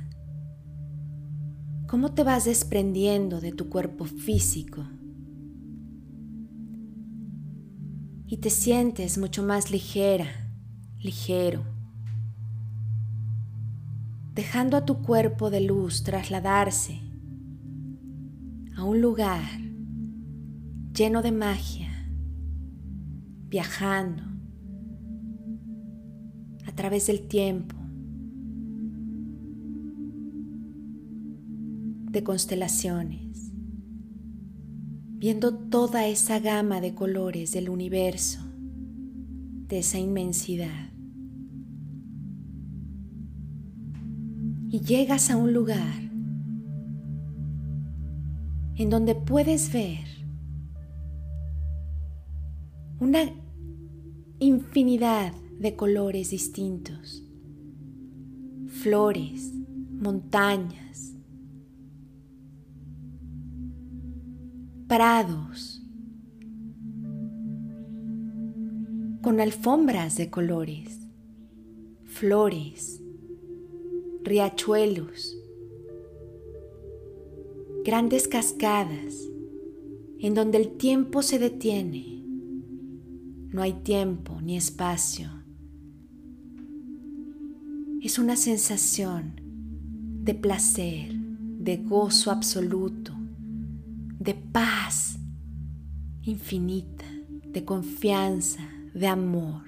cómo 1.86 2.14
te 2.14 2.24
vas 2.24 2.46
desprendiendo 2.46 3.42
de 3.42 3.52
tu 3.52 3.68
cuerpo 3.68 4.06
físico 4.06 4.82
y 8.26 8.38
te 8.38 8.48
sientes 8.48 9.18
mucho 9.18 9.42
más 9.42 9.70
ligera, 9.70 10.24
ligero, 11.02 11.62
dejando 14.32 14.78
a 14.78 14.86
tu 14.86 15.02
cuerpo 15.02 15.50
de 15.50 15.60
luz 15.60 16.02
trasladarse 16.02 16.98
a 18.74 18.84
un 18.84 19.02
lugar 19.02 19.60
lleno 20.94 21.20
de 21.20 21.32
magia, 21.32 22.08
viajando 23.50 24.35
través 26.76 27.06
del 27.08 27.26
tiempo, 27.26 27.74
de 32.10 32.22
constelaciones, 32.22 33.50
viendo 35.18 35.54
toda 35.54 36.06
esa 36.06 36.38
gama 36.38 36.80
de 36.80 36.94
colores 36.94 37.52
del 37.52 37.70
universo, 37.70 38.40
de 39.68 39.80
esa 39.80 39.98
inmensidad. 39.98 40.90
Y 44.68 44.80
llegas 44.80 45.30
a 45.30 45.36
un 45.36 45.52
lugar 45.52 46.10
en 48.76 48.90
donde 48.90 49.14
puedes 49.14 49.72
ver 49.72 50.04
una 53.00 53.22
infinidad 54.38 55.32
de 55.58 55.74
colores 55.76 56.30
distintos, 56.30 57.24
flores, 58.68 59.52
montañas, 59.90 61.14
prados, 64.86 65.82
con 69.22 69.40
alfombras 69.40 70.16
de 70.16 70.30
colores, 70.30 71.00
flores, 72.04 73.02
riachuelos, 74.22 75.36
grandes 77.84 78.28
cascadas 78.28 79.28
en 80.18 80.34
donde 80.34 80.58
el 80.58 80.76
tiempo 80.76 81.22
se 81.22 81.38
detiene. 81.38 82.24
No 83.52 83.62
hay 83.62 83.72
tiempo 83.72 84.40
ni 84.40 84.56
espacio. 84.56 85.35
Es 88.06 88.20
una 88.20 88.36
sensación 88.36 89.32
de 90.22 90.32
placer, 90.32 91.12
de 91.12 91.78
gozo 91.78 92.30
absoluto, 92.30 93.12
de 94.20 94.32
paz 94.32 95.18
infinita, 96.22 97.04
de 97.48 97.64
confianza, 97.64 98.60
de 98.94 99.08
amor. 99.08 99.62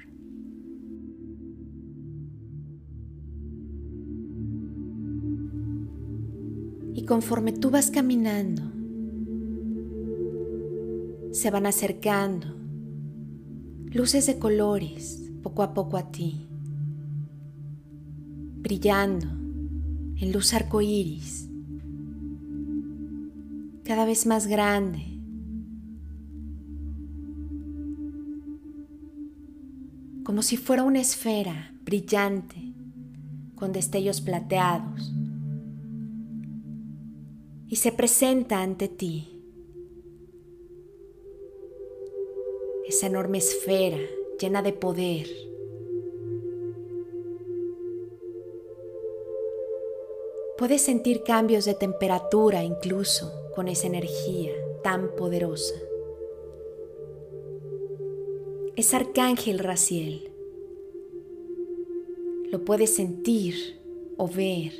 Y 6.94 7.04
conforme 7.06 7.50
tú 7.50 7.70
vas 7.70 7.90
caminando, 7.90 8.62
se 11.32 11.50
van 11.50 11.66
acercando 11.66 12.54
luces 13.86 14.28
de 14.28 14.38
colores 14.38 15.28
poco 15.42 15.64
a 15.64 15.74
poco 15.74 15.96
a 15.96 16.12
ti, 16.12 16.47
brillando 18.68 19.26
en 20.20 20.30
luz 20.30 20.52
arcoíris, 20.52 21.48
cada 23.82 24.04
vez 24.04 24.26
más 24.26 24.46
grande. 24.46 25.06
Como 30.22 30.42
si 30.42 30.58
fuera 30.58 30.82
una 30.82 31.00
esfera 31.00 31.72
brillante 31.82 32.74
con 33.54 33.72
destellos 33.72 34.20
plateados 34.20 35.14
y 37.68 37.76
se 37.76 37.90
presenta 37.90 38.62
ante 38.62 38.88
ti. 38.88 39.28
Esa 42.86 43.06
enorme 43.06 43.38
esfera 43.38 43.98
llena 44.38 44.60
de 44.60 44.74
poder. 44.74 45.47
Puedes 50.58 50.82
sentir 50.82 51.22
cambios 51.22 51.64
de 51.64 51.74
temperatura 51.74 52.64
incluso 52.64 53.32
con 53.54 53.68
esa 53.68 53.86
energía 53.86 54.50
tan 54.82 55.14
poderosa. 55.16 55.74
Es 58.74 58.92
Arcángel 58.92 59.60
Raciel. 59.60 60.32
Lo 62.50 62.64
puedes 62.64 62.92
sentir 62.94 63.54
o 64.16 64.26
ver 64.26 64.72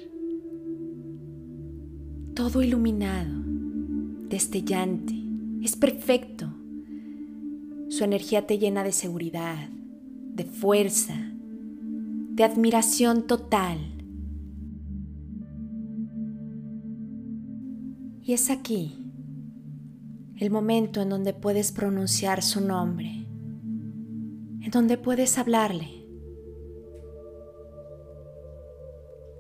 todo 2.35 2.63
iluminado, 2.63 3.35
destellante, 4.29 5.15
es 5.63 5.77
perfecto. 5.77 6.47
Su 7.89 8.05
energía 8.05 8.47
te 8.47 8.59
llena 8.59 8.85
de 8.85 8.93
seguridad, 8.93 9.69
de 10.35 10.45
fuerza, 10.45 11.17
de 11.17 12.45
admiración 12.45 13.27
total. 13.27 13.98
Y 18.29 18.35
es 18.35 18.51
aquí 18.51 18.95
el 20.37 20.51
momento 20.51 21.01
en 21.01 21.09
donde 21.09 21.33
puedes 21.33 21.73
pronunciar 21.73 22.43
su 22.43 22.61
nombre, 22.61 23.07
en 23.07 24.71
donde 24.71 24.99
puedes 24.99 25.39
hablarle. 25.39 26.07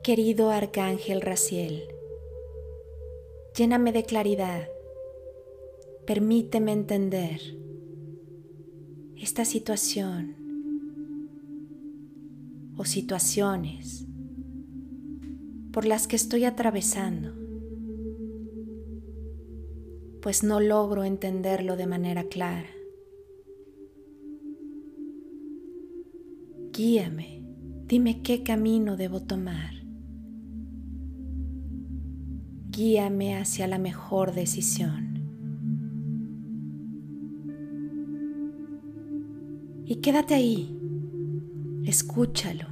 Querido 0.02 0.50
Arcángel 0.50 1.20
Raciel, 1.20 1.82
Lléname 3.54 3.92
de 3.92 4.04
claridad. 4.04 4.70
Permíteme 6.06 6.72
entender 6.72 7.42
esta 9.18 9.44
situación 9.44 10.34
o 12.78 12.86
situaciones 12.86 14.06
por 15.72 15.84
las 15.84 16.08
que 16.08 16.16
estoy 16.16 16.46
atravesando, 16.46 17.37
pues 20.28 20.44
no 20.44 20.60
logro 20.60 21.04
entenderlo 21.04 21.78
de 21.78 21.86
manera 21.86 22.24
clara. 22.24 22.68
Guíame, 26.70 27.42
dime 27.86 28.20
qué 28.20 28.42
camino 28.42 28.98
debo 28.98 29.22
tomar. 29.22 29.72
guíame 32.70 33.38
hacia 33.38 33.66
la 33.66 33.78
mejor 33.78 34.34
decisión. 34.34 35.14
Y 39.86 39.96
quédate 39.96 40.34
ahí, 40.34 40.78
escúchalo, 41.86 42.66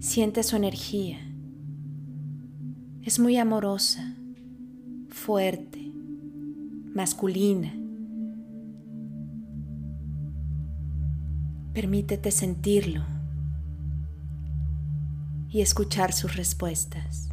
siente 0.00 0.42
su 0.42 0.56
energía. 0.56 1.20
Es 3.00 3.20
muy 3.20 3.36
amorosa, 3.36 4.16
fuerte, 5.08 5.79
masculina. 6.94 7.72
Permítete 11.72 12.30
sentirlo 12.30 13.04
y 15.48 15.60
escuchar 15.60 16.12
sus 16.12 16.36
respuestas. 16.36 17.29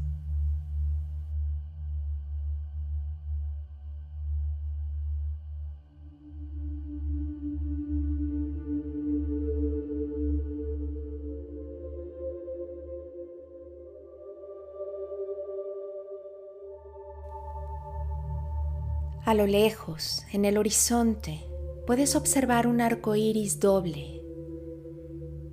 A 19.27 19.33
lo 19.33 19.45
lejos, 19.45 20.23
en 20.31 20.45
el 20.45 20.57
horizonte, 20.57 21.41
puedes 21.85 22.15
observar 22.15 22.65
un 22.65 22.79
arco 22.79 23.13
iris 23.13 23.59
doble 23.59 24.21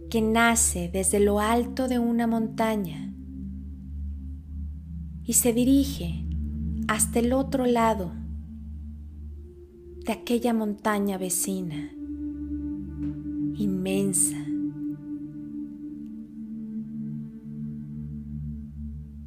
que 0.08 0.22
nace 0.22 0.88
desde 0.92 1.18
lo 1.18 1.40
alto 1.40 1.88
de 1.88 1.98
una 1.98 2.28
montaña 2.28 3.12
y 5.24 5.32
se 5.32 5.52
dirige 5.52 6.24
hasta 6.86 7.18
el 7.18 7.32
otro 7.32 7.66
lado 7.66 8.12
de 10.06 10.12
aquella 10.12 10.54
montaña 10.54 11.18
vecina, 11.18 11.90
inmensa. 13.56 14.36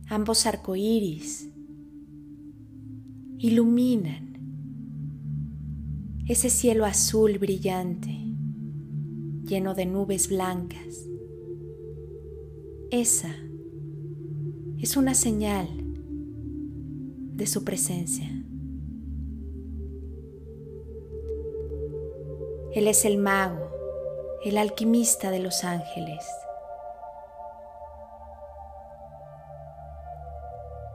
Ambos 0.07 0.45
arcoíris 0.45 1.49
iluminan 3.39 4.27
ese 6.27 6.49
cielo 6.49 6.85
azul 6.85 7.37
brillante, 7.37 8.11
lleno 9.45 9.73
de 9.73 9.85
nubes 9.85 10.27
blancas. 10.27 11.07
Esa 12.91 13.33
es 14.77 14.97
una 14.97 15.13
señal 15.13 15.69
de 17.33 17.47
su 17.47 17.63
presencia. 17.63 18.27
Él 22.73 22.87
es 22.87 23.05
el 23.05 23.17
mago, 23.17 23.71
el 24.43 24.57
alquimista 24.57 25.31
de 25.31 25.39
los 25.39 25.63
ángeles. 25.63 26.25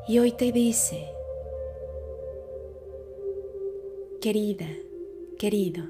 Y 0.07 0.19
hoy 0.19 0.33
te 0.33 0.53
dice, 0.53 1.07
querida, 4.21 4.67
querido, 5.43 5.83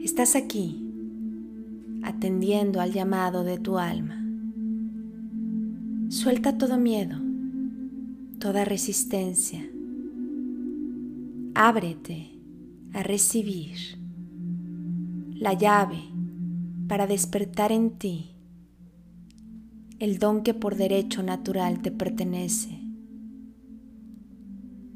estás 0.00 0.36
aquí 0.36 0.88
atendiendo 2.04 2.80
al 2.80 2.92
llamado 2.92 3.42
de 3.42 3.58
tu 3.58 3.76
alma. 3.76 4.24
Suelta 6.10 6.56
todo 6.56 6.78
miedo, 6.78 7.16
toda 8.38 8.64
resistencia. 8.64 9.68
Ábrete 11.56 12.38
a 12.92 13.02
recibir 13.02 13.98
la 15.32 15.54
llave 15.54 16.04
para 16.86 17.08
despertar 17.08 17.72
en 17.72 17.98
ti 17.98 18.30
el 19.98 20.20
don 20.20 20.44
que 20.44 20.54
por 20.54 20.76
derecho 20.76 21.24
natural 21.24 21.82
te 21.82 21.90
pertenece 21.90 22.83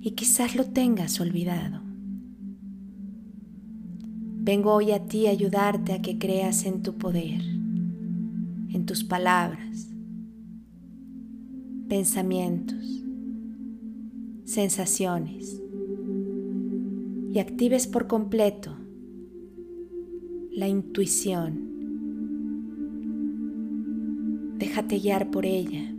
y 0.01 0.13
quizás 0.13 0.55
lo 0.55 0.65
tengas 0.65 1.21
olvidado. 1.21 1.81
Vengo 4.41 4.73
hoy 4.73 4.93
a 4.93 5.05
ti 5.05 5.27
a 5.27 5.31
ayudarte 5.31 5.93
a 5.93 6.01
que 6.01 6.19
creas 6.19 6.65
en 6.65 6.83
tu 6.83 6.95
poder, 6.95 7.43
en 7.43 8.87
tus 8.87 9.05
palabras, 9.05 9.91
pensamientos, 11.89 13.05
sensaciones 14.45 15.61
y 17.33 17.39
actives 17.39 17.87
por 17.87 18.07
completo 18.07 18.75
la 20.51 20.67
intuición. 20.67 21.69
Déjate 24.59 24.99
guiar 24.99 25.31
por 25.31 25.45
ella. 25.47 25.95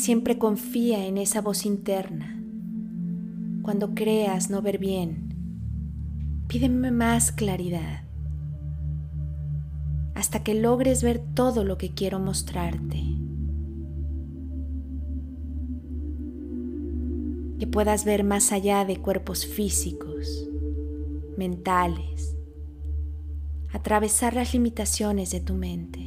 Siempre 0.00 0.38
confía 0.38 1.04
en 1.04 1.18
esa 1.18 1.42
voz 1.42 1.66
interna. 1.66 2.42
Cuando 3.60 3.94
creas 3.94 4.48
no 4.48 4.62
ver 4.62 4.78
bien, 4.78 5.34
pídeme 6.48 6.90
más 6.90 7.32
claridad 7.32 8.04
hasta 10.14 10.42
que 10.42 10.54
logres 10.54 11.02
ver 11.02 11.18
todo 11.18 11.64
lo 11.64 11.76
que 11.76 11.92
quiero 11.92 12.18
mostrarte. 12.18 13.02
que 17.58 17.66
puedas 17.66 18.06
ver 18.06 18.24
más 18.24 18.52
allá 18.52 18.86
de 18.86 18.96
cuerpos 18.96 19.44
físicos, 19.44 20.48
mentales, 21.36 22.34
atravesar 23.70 24.32
las 24.32 24.54
limitaciones 24.54 25.30
de 25.30 25.40
tu 25.40 25.52
mente 25.52 26.00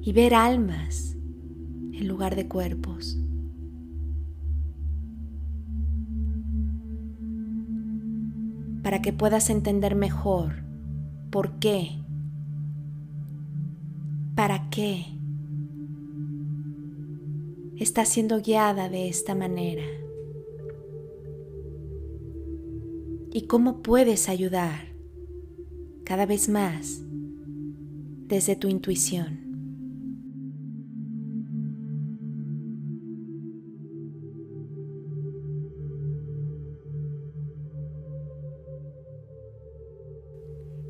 y 0.00 0.12
ver 0.12 0.34
almas 0.34 1.16
en 2.00 2.08
lugar 2.08 2.34
de 2.34 2.48
cuerpos. 2.48 3.18
Para 8.82 9.02
que 9.02 9.12
puedas 9.12 9.50
entender 9.50 9.94
mejor 9.94 10.62
por 11.30 11.58
qué, 11.58 11.90
para 14.34 14.70
qué 14.70 15.04
está 17.76 18.04
siendo 18.04 18.40
guiada 18.40 18.88
de 18.88 19.08
esta 19.08 19.34
manera 19.34 19.84
y 23.32 23.42
cómo 23.42 23.82
puedes 23.82 24.28
ayudar 24.28 24.88
cada 26.04 26.26
vez 26.26 26.48
más 26.48 27.02
desde 28.26 28.56
tu 28.56 28.68
intuición. 28.68 29.39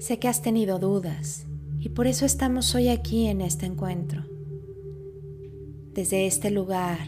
Sé 0.00 0.18
que 0.18 0.28
has 0.28 0.40
tenido 0.40 0.78
dudas 0.78 1.46
y 1.78 1.90
por 1.90 2.06
eso 2.06 2.24
estamos 2.24 2.74
hoy 2.74 2.88
aquí 2.88 3.26
en 3.26 3.42
este 3.42 3.66
encuentro 3.66 4.24
desde 5.92 6.26
este 6.26 6.50
lugar 6.50 7.06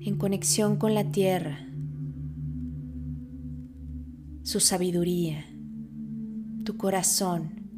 en 0.00 0.16
conexión 0.16 0.76
con 0.76 0.94
la 0.94 1.12
tierra, 1.12 1.68
su 4.42 4.58
sabiduría, 4.58 5.44
tu 6.64 6.78
corazón, 6.78 7.68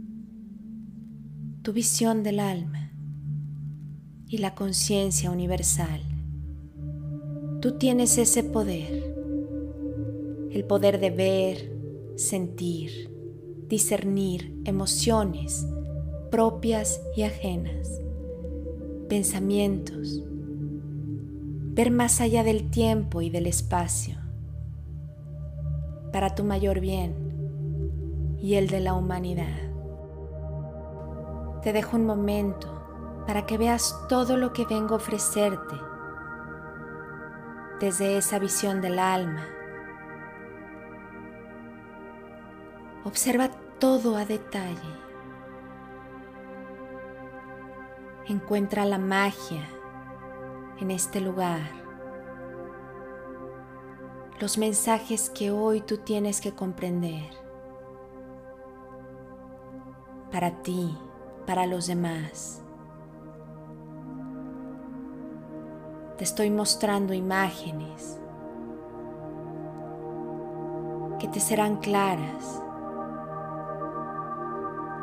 tu 1.63 1.73
visión 1.73 2.23
del 2.23 2.39
alma 2.39 2.93
y 4.29 4.39
la 4.39 4.55
conciencia 4.55 5.33
universal. 5.33 6.03
Tú 7.61 7.79
tienes 7.79 8.17
ese 8.17 8.45
poder, 8.45 9.13
el 10.53 10.65
poder 10.65 11.01
de 11.01 11.11
ver, 11.11 11.73
sentir, 12.15 13.12
discernir 13.73 14.55
emociones 14.67 15.67
propias 16.31 17.01
y 17.17 17.23
ajenas, 17.23 18.03
pensamientos, 19.09 20.23
ver 21.73 21.91
más 21.91 22.21
allá 22.21 22.45
del 22.45 22.71
tiempo 22.71 23.23
y 23.23 23.31
del 23.31 23.47
espacio, 23.47 24.17
para 26.13 26.35
tu 26.35 26.45
mayor 26.45 26.81
bien 26.81 28.37
y 28.43 28.57
el 28.57 28.69
de 28.69 28.81
la 28.81 28.93
humanidad. 28.93 29.57
Te 31.63 31.73
dejo 31.73 31.97
un 31.97 32.05
momento 32.05 32.69
para 33.27 33.47
que 33.47 33.57
veas 33.57 33.97
todo 34.07 34.37
lo 34.37 34.53
que 34.53 34.67
vengo 34.67 34.93
a 34.93 34.99
ofrecerte 34.99 35.77
desde 37.81 38.19
esa 38.19 38.39
visión 38.39 38.83
del 38.83 38.99
alma. 38.99 39.47
Observa 43.05 43.51
todo 43.83 44.17
a 44.17 44.25
detalle. 44.25 44.95
Encuentra 48.29 48.85
la 48.85 48.97
magia 48.97 49.69
en 50.79 50.93
este 50.93 51.21
lugar, 51.21 51.69
los 54.39 54.57
mensajes 54.57 55.31
que 55.31 55.51
hoy 55.51 55.81
tú 55.81 55.99
tienes 55.99 56.41
que 56.41 56.55
comprender 56.55 57.29
para 60.31 60.63
ti, 60.63 60.97
para 61.45 61.67
los 61.67 61.89
demás. 61.89 62.63
Te 66.19 66.23
estoy 66.23 66.51
mostrando 66.51 67.15
imágenes 67.15 68.21
que 71.19 71.27
te 71.27 71.41
serán 71.41 71.79
claras 71.79 72.63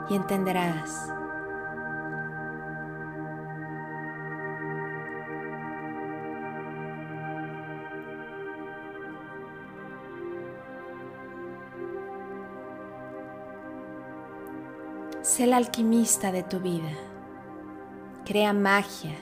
y 0.10 0.16
entenderás 0.16 1.14
Sé 15.22 15.43
el 15.43 15.53
alquimista 15.53 16.32
de 16.32 16.41
tu 16.41 16.60
vida. 16.60 16.89
Crea 18.26 18.51
magia 18.51 19.16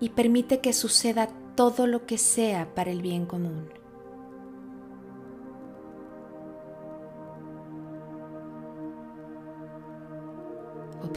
y 0.00 0.08
permite 0.08 0.60
que 0.60 0.72
suceda 0.72 1.28
todo 1.54 1.86
lo 1.86 2.06
que 2.06 2.16
sea 2.16 2.74
para 2.74 2.90
el 2.90 3.02
bien 3.02 3.26
común. 3.26 3.79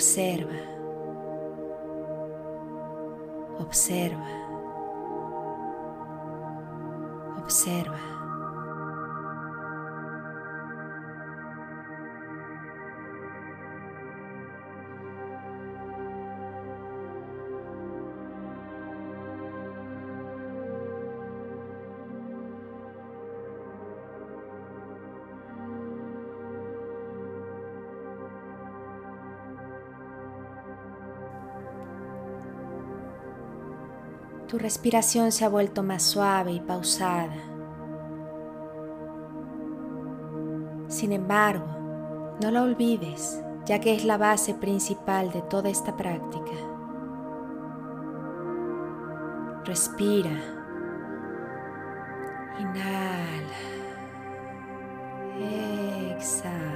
Observa. 0.03 0.51
Observa. 3.57 4.27
Observa. 7.37 8.22
Respiración 34.63 35.33
se 35.33 35.43
ha 35.43 35.49
vuelto 35.49 35.83
más 35.83 36.03
suave 36.03 36.53
y 36.53 36.61
pausada. 36.61 37.35
Sin 40.87 41.11
embargo, 41.11 41.65
no 42.41 42.49
la 42.49 42.63
olvides, 42.63 43.43
ya 43.65 43.81
que 43.81 43.93
es 43.93 44.05
la 44.05 44.17
base 44.17 44.53
principal 44.53 45.33
de 45.33 45.41
toda 45.41 45.69
esta 45.69 45.97
práctica. 45.97 46.53
Respira. 49.65 50.31
Inhala. 52.57 53.59
Exhala. 56.15 56.72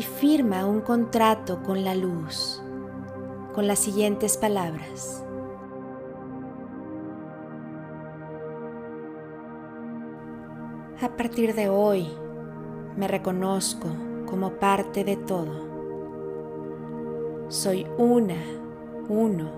Y 0.00 0.02
firma 0.02 0.64
un 0.64 0.80
contrato 0.80 1.62
con 1.62 1.84
la 1.84 1.94
luz 1.94 2.62
con 3.54 3.66
las 3.66 3.80
siguientes 3.80 4.38
palabras. 4.38 5.22
A 11.02 11.08
partir 11.18 11.54
de 11.54 11.68
hoy 11.68 12.08
me 12.96 13.08
reconozco 13.08 13.88
como 14.24 14.52
parte 14.52 15.04
de 15.04 15.18
todo. 15.18 15.68
Soy 17.48 17.86
una, 17.98 18.42
uno, 19.06 19.50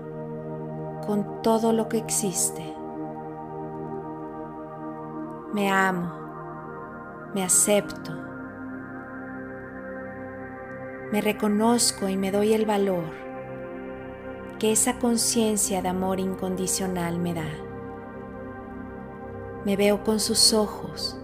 con 1.07 1.41
todo 1.41 1.71
lo 1.71 1.87
que 1.87 1.99
existe. 1.99 2.75
Me 5.53 5.71
amo, 5.71 6.11
me 7.33 7.45
acepto, 7.45 8.11
me 11.13 11.21
reconozco 11.21 12.09
y 12.09 12.17
me 12.17 12.31
doy 12.31 12.53
el 12.53 12.65
valor 12.65 13.03
que 14.57 14.71
esa 14.71 14.97
conciencia 14.97 15.79
de 15.83 15.89
amor 15.89 16.19
incondicional 16.19 17.19
me 17.19 17.35
da. 17.35 17.51
Me 19.63 19.75
veo 19.75 20.03
con 20.03 20.19
sus 20.19 20.55
ojos 20.55 21.15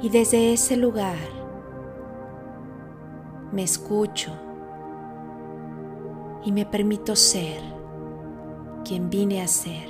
y 0.00 0.10
desde 0.10 0.52
ese 0.52 0.76
lugar 0.76 1.18
me 3.50 3.64
escucho 3.64 4.30
y 6.44 6.52
me 6.52 6.66
permito 6.66 7.16
ser 7.16 7.60
quien 8.84 9.10
vine 9.10 9.42
a 9.42 9.48
ser. 9.48 9.88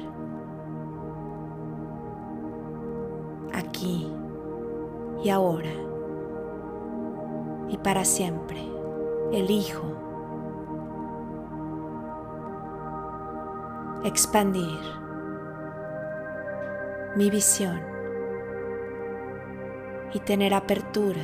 Aquí 3.52 4.10
y 5.22 5.28
ahora 5.28 5.93
y 7.74 7.76
para 7.76 8.04
siempre 8.04 8.62
elijo 9.32 9.82
expandir 14.04 14.78
mi 17.16 17.30
visión 17.30 17.82
y 20.12 20.20
tener 20.20 20.54
apertura 20.54 21.22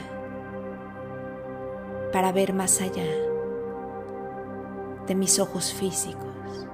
para 2.12 2.32
ver 2.32 2.53
más 2.53 2.80
allá 2.80 3.07
de 5.07 5.14
mis 5.14 5.38
ojos 5.38 5.72
físicos. 5.72 6.66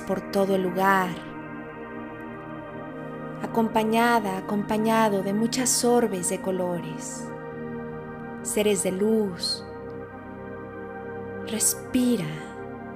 Por 0.00 0.22
todo 0.32 0.54
el 0.54 0.62
lugar, 0.62 1.10
acompañada, 3.42 4.38
acompañado 4.38 5.22
de 5.22 5.34
muchas 5.34 5.84
orbes 5.84 6.30
de 6.30 6.40
colores, 6.40 7.28
seres 8.40 8.82
de 8.84 8.92
luz. 8.92 9.62
Respira, 11.46 12.24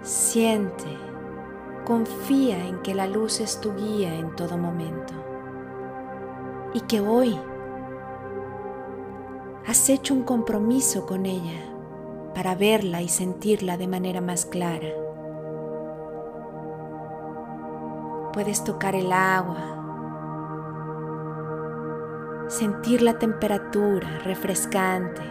siente, 0.01 0.97
confía 1.85 2.67
en 2.67 2.81
que 2.81 2.95
la 2.95 3.07
luz 3.07 3.41
es 3.41 3.61
tu 3.61 3.75
guía 3.75 4.15
en 4.15 4.35
todo 4.35 4.57
momento 4.57 5.13
y 6.73 6.81
que 6.81 7.03
hoy 7.03 7.39
has 9.67 9.91
hecho 9.91 10.15
un 10.15 10.23
compromiso 10.23 11.05
con 11.05 11.27
ella 11.27 11.61
para 12.35 12.55
verla 12.55 13.03
y 13.03 13.09
sentirla 13.09 13.77
de 13.77 13.87
manera 13.87 14.23
más 14.23 14.47
clara. 14.47 15.06
Puedes 18.37 18.63
tocar 18.65 18.95
el 18.95 19.13
agua, 19.15 19.57
sentir 22.49 23.01
la 23.01 23.19
temperatura 23.19 24.19
refrescante 24.25 25.23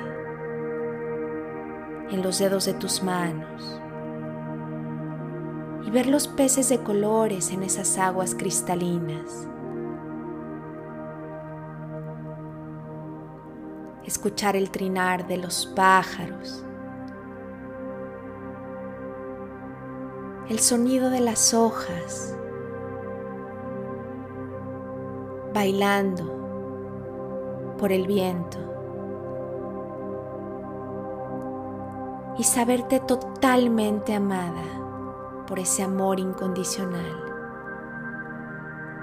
en 2.09 2.23
los 2.23 2.39
dedos 2.39 2.65
de 2.65 2.73
tus 2.73 3.03
manos 3.03 3.79
y 5.85 5.91
ver 5.91 6.07
los 6.07 6.27
peces 6.27 6.67
de 6.69 6.79
colores 6.79 7.51
en 7.51 7.61
esas 7.61 7.99
aguas 7.99 8.33
cristalinas. 8.33 9.47
Escuchar 14.03 14.55
el 14.55 14.71
trinar 14.71 15.27
de 15.27 15.37
los 15.37 15.67
pájaros. 15.75 16.65
El 20.49 20.57
sonido 20.57 21.11
de 21.11 21.19
las 21.19 21.53
hojas 21.53 22.35
bailando 25.55 26.25
por 27.79 27.93
el 27.93 28.05
viento 28.05 28.57
y 32.37 32.43
saberte 32.43 32.99
totalmente 32.99 34.13
amada 34.13 35.45
por 35.47 35.59
ese 35.59 35.81
amor 35.81 36.19
incondicional. 36.19 37.23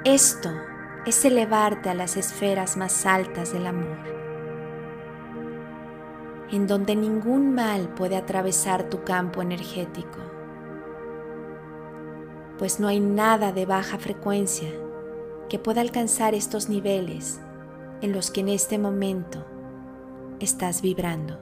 Esto 0.04 0.50
es 1.06 1.24
elevarte 1.24 1.88
a 1.88 1.94
las 1.94 2.18
esferas 2.18 2.76
más 2.76 3.06
altas 3.06 3.54
del 3.54 3.66
amor, 3.66 3.96
en 6.50 6.66
donde 6.66 6.94
ningún 6.94 7.54
mal 7.54 7.88
puede 7.88 8.18
atravesar 8.18 8.90
tu 8.90 9.04
campo 9.04 9.40
energético, 9.40 10.18
pues 12.58 12.78
no 12.78 12.88
hay 12.88 13.00
nada 13.00 13.52
de 13.52 13.64
baja 13.64 13.96
frecuencia 13.96 14.68
que 15.52 15.58
pueda 15.58 15.82
alcanzar 15.82 16.34
estos 16.34 16.70
niveles 16.70 17.38
en 18.00 18.12
los 18.12 18.30
que 18.30 18.40
en 18.40 18.48
este 18.48 18.78
momento 18.78 19.44
estás 20.40 20.80
vibrando. 20.80 21.38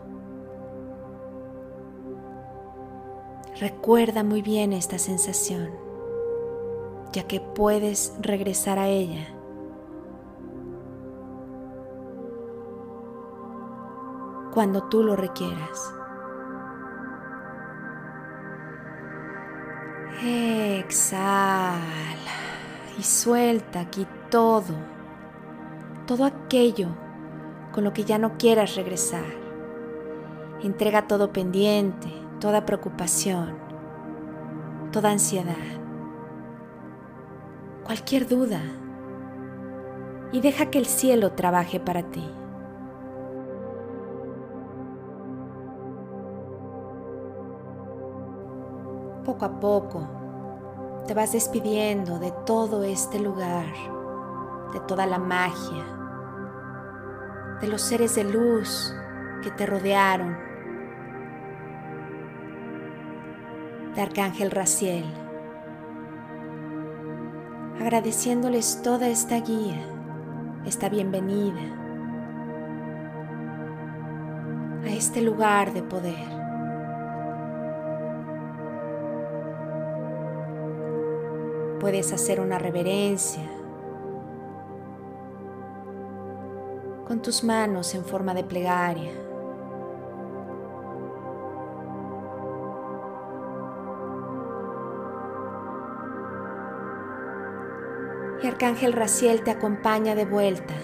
Recuerda 3.60 4.24
muy 4.24 4.42
bien 4.42 4.72
esta 4.72 4.98
sensación, 4.98 5.70
ya 7.12 7.28
que 7.28 7.40
puedes 7.40 8.12
regresar 8.20 8.80
a 8.80 8.88
ella. 8.88 9.28
cuando 14.52 14.82
tú 14.88 15.04
lo 15.04 15.14
requieras. 15.14 15.94
Exhala 20.24 22.39
y 23.00 23.02
suelta 23.02 23.80
aquí 23.80 24.06
todo, 24.30 24.74
todo 26.06 26.26
aquello 26.26 26.88
con 27.72 27.82
lo 27.82 27.94
que 27.94 28.04
ya 28.04 28.18
no 28.18 28.36
quieras 28.36 28.76
regresar. 28.76 29.24
Entrega 30.62 31.06
todo 31.06 31.32
pendiente, 31.32 32.12
toda 32.40 32.66
preocupación, 32.66 33.56
toda 34.92 35.12
ansiedad, 35.12 35.54
cualquier 37.84 38.28
duda 38.28 38.60
y 40.30 40.42
deja 40.42 40.66
que 40.66 40.78
el 40.78 40.84
cielo 40.84 41.32
trabaje 41.32 41.80
para 41.80 42.02
ti. 42.02 42.30
Poco 49.24 49.44
a 49.46 49.58
poco 49.58 50.19
te 51.10 51.14
vas 51.14 51.32
despidiendo 51.32 52.20
de 52.20 52.30
todo 52.46 52.84
este 52.84 53.18
lugar, 53.18 53.66
de 54.72 54.78
toda 54.86 55.06
la 55.06 55.18
magia, 55.18 55.84
de 57.60 57.66
los 57.66 57.82
seres 57.82 58.14
de 58.14 58.22
luz 58.22 58.94
que 59.42 59.50
te 59.50 59.66
rodearon 59.66 60.38
de 63.92 64.00
Arcángel 64.00 64.52
Raciel, 64.52 65.04
agradeciéndoles 67.80 68.80
toda 68.80 69.08
esta 69.08 69.40
guía, 69.40 69.84
esta 70.64 70.88
bienvenida 70.88 71.60
a 74.84 74.90
este 74.90 75.22
lugar 75.22 75.72
de 75.72 75.82
poder. 75.82 76.39
Puedes 81.80 82.12
hacer 82.12 82.40
una 82.40 82.58
reverencia 82.58 83.42
con 87.06 87.22
tus 87.22 87.42
manos 87.42 87.94
en 87.94 88.04
forma 88.04 88.34
de 88.34 88.44
plegaria. 88.44 89.10
Y 98.42 98.46
Arcángel 98.46 98.92
Raciel 98.92 99.42
te 99.42 99.50
acompaña 99.50 100.14
de 100.14 100.26
vuelta, 100.26 100.74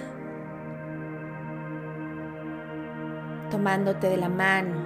tomándote 3.51 4.09
de 4.09 4.16
la 4.16 4.30
mano 4.30 4.86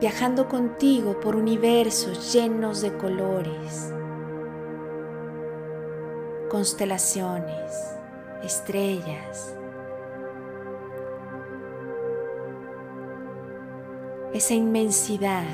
viajando 0.00 0.48
contigo 0.48 1.20
por 1.20 1.36
universos 1.36 2.32
llenos 2.32 2.80
de 2.80 2.96
colores, 2.96 3.92
constelaciones, 6.48 7.98
estrellas. 8.42 9.54
Esa 14.32 14.54
inmensidad 14.54 15.44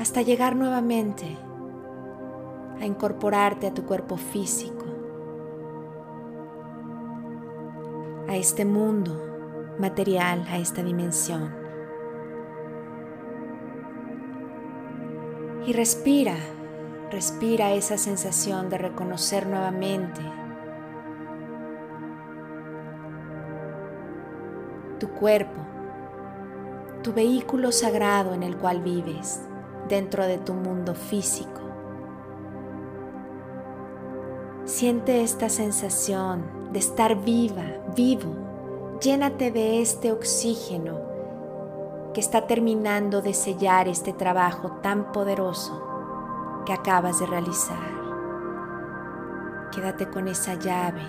hasta 0.00 0.22
llegar 0.22 0.56
nuevamente 0.56 1.38
a 2.80 2.84
incorporarte 2.84 3.68
a 3.68 3.74
tu 3.74 3.84
cuerpo 3.84 4.16
físico, 4.16 4.84
a 8.26 8.34
este 8.34 8.64
mundo 8.64 9.33
material 9.78 10.44
a 10.48 10.58
esta 10.58 10.82
dimensión. 10.82 11.54
Y 15.66 15.72
respira, 15.72 16.36
respira 17.10 17.72
esa 17.72 17.96
sensación 17.96 18.68
de 18.68 18.78
reconocer 18.78 19.46
nuevamente 19.46 20.20
tu 24.98 25.08
cuerpo, 25.08 25.60
tu 27.02 27.12
vehículo 27.12 27.72
sagrado 27.72 28.34
en 28.34 28.42
el 28.42 28.56
cual 28.56 28.82
vives 28.82 29.40
dentro 29.88 30.26
de 30.26 30.38
tu 30.38 30.54
mundo 30.54 30.94
físico. 30.94 31.60
Siente 34.64 35.22
esta 35.22 35.48
sensación 35.48 36.72
de 36.72 36.78
estar 36.78 37.22
viva, 37.22 37.64
vivo 37.94 38.43
llénate 39.04 39.50
de 39.50 39.82
este 39.82 40.12
oxígeno 40.12 40.98
que 42.14 42.20
está 42.20 42.46
terminando 42.46 43.20
de 43.20 43.34
sellar 43.34 43.86
este 43.86 44.14
trabajo 44.14 44.78
tan 44.82 45.12
poderoso 45.12 46.62
que 46.64 46.72
acabas 46.72 47.20
de 47.20 47.26
realizar. 47.26 47.92
Quédate 49.72 50.08
con 50.08 50.26
esa 50.26 50.54
llave 50.54 51.02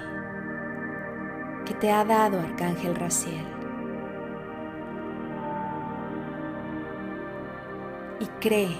que 1.65 1.73
te 1.73 1.89
ha 1.89 2.03
dado 2.03 2.41
Arcángel 2.41 2.95
Raciel. 2.95 3.45
Y 8.19 8.25
cree 8.41 8.77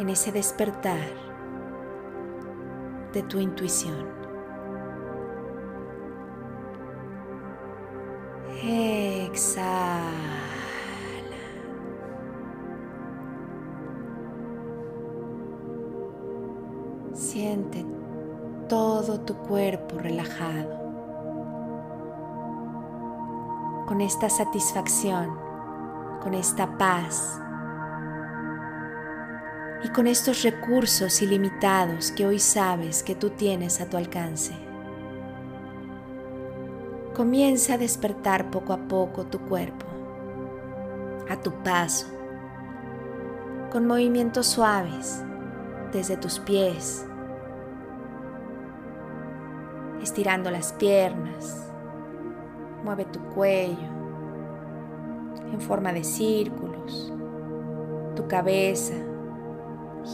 en 0.00 0.08
ese 0.08 0.32
despertar 0.32 1.06
de 3.12 3.22
tu 3.22 3.38
intuición. 3.38 4.23
Exhala. 9.34 10.12
Siente 17.14 17.84
todo 18.68 19.22
tu 19.22 19.34
cuerpo 19.34 19.98
relajado. 19.98 20.84
Con 23.88 24.00
esta 24.00 24.30
satisfacción, 24.30 25.36
con 26.22 26.34
esta 26.34 26.78
paz 26.78 27.40
y 29.82 29.88
con 29.88 30.06
estos 30.06 30.44
recursos 30.44 31.20
ilimitados 31.22 32.12
que 32.12 32.24
hoy 32.24 32.38
sabes 32.38 33.02
que 33.02 33.16
tú 33.16 33.30
tienes 33.30 33.80
a 33.80 33.90
tu 33.90 33.96
alcance. 33.96 34.73
Comienza 37.14 37.74
a 37.74 37.78
despertar 37.78 38.50
poco 38.50 38.72
a 38.72 38.76
poco 38.76 39.24
tu 39.26 39.38
cuerpo, 39.38 39.86
a 41.30 41.36
tu 41.36 41.52
paso, 41.62 42.08
con 43.70 43.86
movimientos 43.86 44.48
suaves 44.48 45.24
desde 45.92 46.16
tus 46.16 46.40
pies, 46.40 47.06
estirando 50.02 50.50
las 50.50 50.72
piernas, 50.72 51.72
mueve 52.82 53.04
tu 53.04 53.20
cuello 53.26 53.88
en 55.52 55.60
forma 55.60 55.92
de 55.92 56.02
círculos, 56.02 57.12
tu 58.16 58.26
cabeza 58.26 58.94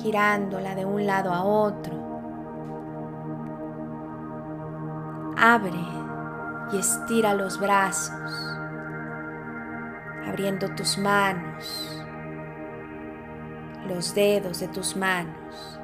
girándola 0.02 0.74
de 0.74 0.84
un 0.84 1.06
lado 1.06 1.32
a 1.32 1.44
otro. 1.44 1.94
Abre 5.38 5.99
y 6.72 6.78
estira 6.78 7.34
los 7.34 7.58
brazos, 7.58 8.32
abriendo 10.26 10.68
tus 10.74 10.98
manos, 10.98 12.04
los 13.88 14.14
dedos 14.14 14.60
de 14.60 14.68
tus 14.68 14.96
manos, 14.96 15.80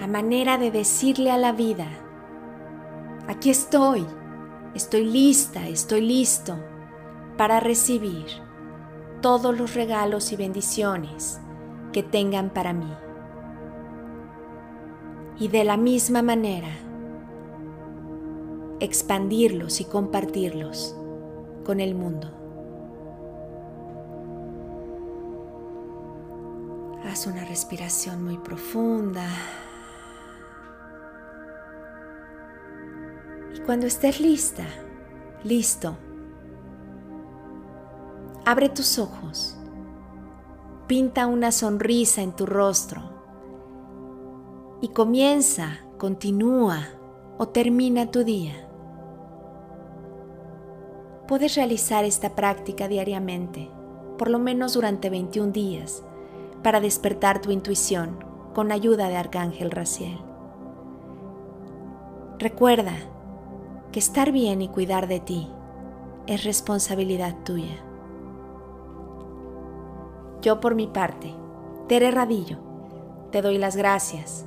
a 0.00 0.06
manera 0.06 0.58
de 0.58 0.70
decirle 0.70 1.30
a 1.30 1.38
la 1.38 1.52
vida, 1.52 1.86
aquí 3.28 3.50
estoy, 3.50 4.06
estoy 4.74 5.04
lista, 5.04 5.66
estoy 5.68 6.00
listo 6.00 6.58
para 7.36 7.60
recibir 7.60 8.26
todos 9.20 9.56
los 9.56 9.74
regalos 9.74 10.32
y 10.32 10.36
bendiciones 10.36 11.40
que 11.92 12.02
tengan 12.02 12.50
para 12.50 12.72
mí. 12.72 12.92
Y 15.38 15.48
de 15.48 15.64
la 15.64 15.76
misma 15.76 16.22
manera, 16.22 16.68
expandirlos 18.80 19.80
y 19.80 19.84
compartirlos 19.84 20.96
con 21.64 21.80
el 21.80 21.94
mundo. 21.94 22.30
Haz 27.04 27.26
una 27.26 27.44
respiración 27.44 28.24
muy 28.24 28.38
profunda. 28.38 29.26
Y 33.54 33.60
cuando 33.60 33.86
estés 33.86 34.20
lista, 34.20 34.64
listo, 35.44 35.96
abre 38.44 38.68
tus 38.68 38.98
ojos, 38.98 39.56
pinta 40.86 41.26
una 41.26 41.52
sonrisa 41.52 42.22
en 42.22 42.34
tu 42.34 42.46
rostro 42.46 43.02
y 44.80 44.88
comienza, 44.88 45.78
continúa 45.98 46.88
o 47.38 47.48
termina 47.48 48.10
tu 48.10 48.24
día. 48.24 48.63
Puedes 51.26 51.54
realizar 51.54 52.04
esta 52.04 52.34
práctica 52.34 52.86
diariamente, 52.86 53.70
por 54.18 54.28
lo 54.28 54.38
menos 54.38 54.74
durante 54.74 55.08
21 55.08 55.52
días, 55.52 56.02
para 56.62 56.80
despertar 56.80 57.40
tu 57.40 57.50
intuición 57.50 58.22
con 58.52 58.70
ayuda 58.70 59.08
de 59.08 59.16
Arcángel 59.16 59.70
Raciel. 59.70 60.18
Recuerda 62.38 62.92
que 63.90 64.00
estar 64.00 64.32
bien 64.32 64.60
y 64.60 64.68
cuidar 64.68 65.08
de 65.08 65.20
ti 65.20 65.48
es 66.26 66.44
responsabilidad 66.44 67.34
tuya. 67.42 67.82
Yo 70.42 70.60
por 70.60 70.74
mi 70.74 70.88
parte, 70.88 71.34
Tere 71.88 72.10
Radillo, 72.10 72.58
te 73.30 73.40
doy 73.40 73.56
las 73.56 73.76
gracias 73.76 74.44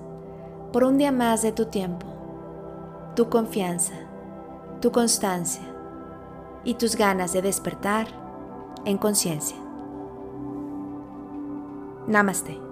por 0.71 0.84
un 0.84 0.99
día 0.99 1.11
más 1.11 1.41
de 1.41 1.51
tu 1.51 1.65
tiempo, 1.65 2.05
tu 3.15 3.30
confianza, 3.30 3.95
tu 4.80 4.91
constancia 4.91 5.66
y 6.64 6.76
tus 6.76 6.95
ganas 6.95 7.34
de 7.34 7.41
despertar 7.41 8.08
en 8.86 8.97
conciencia. 8.97 9.58
Namaste. 12.08 12.66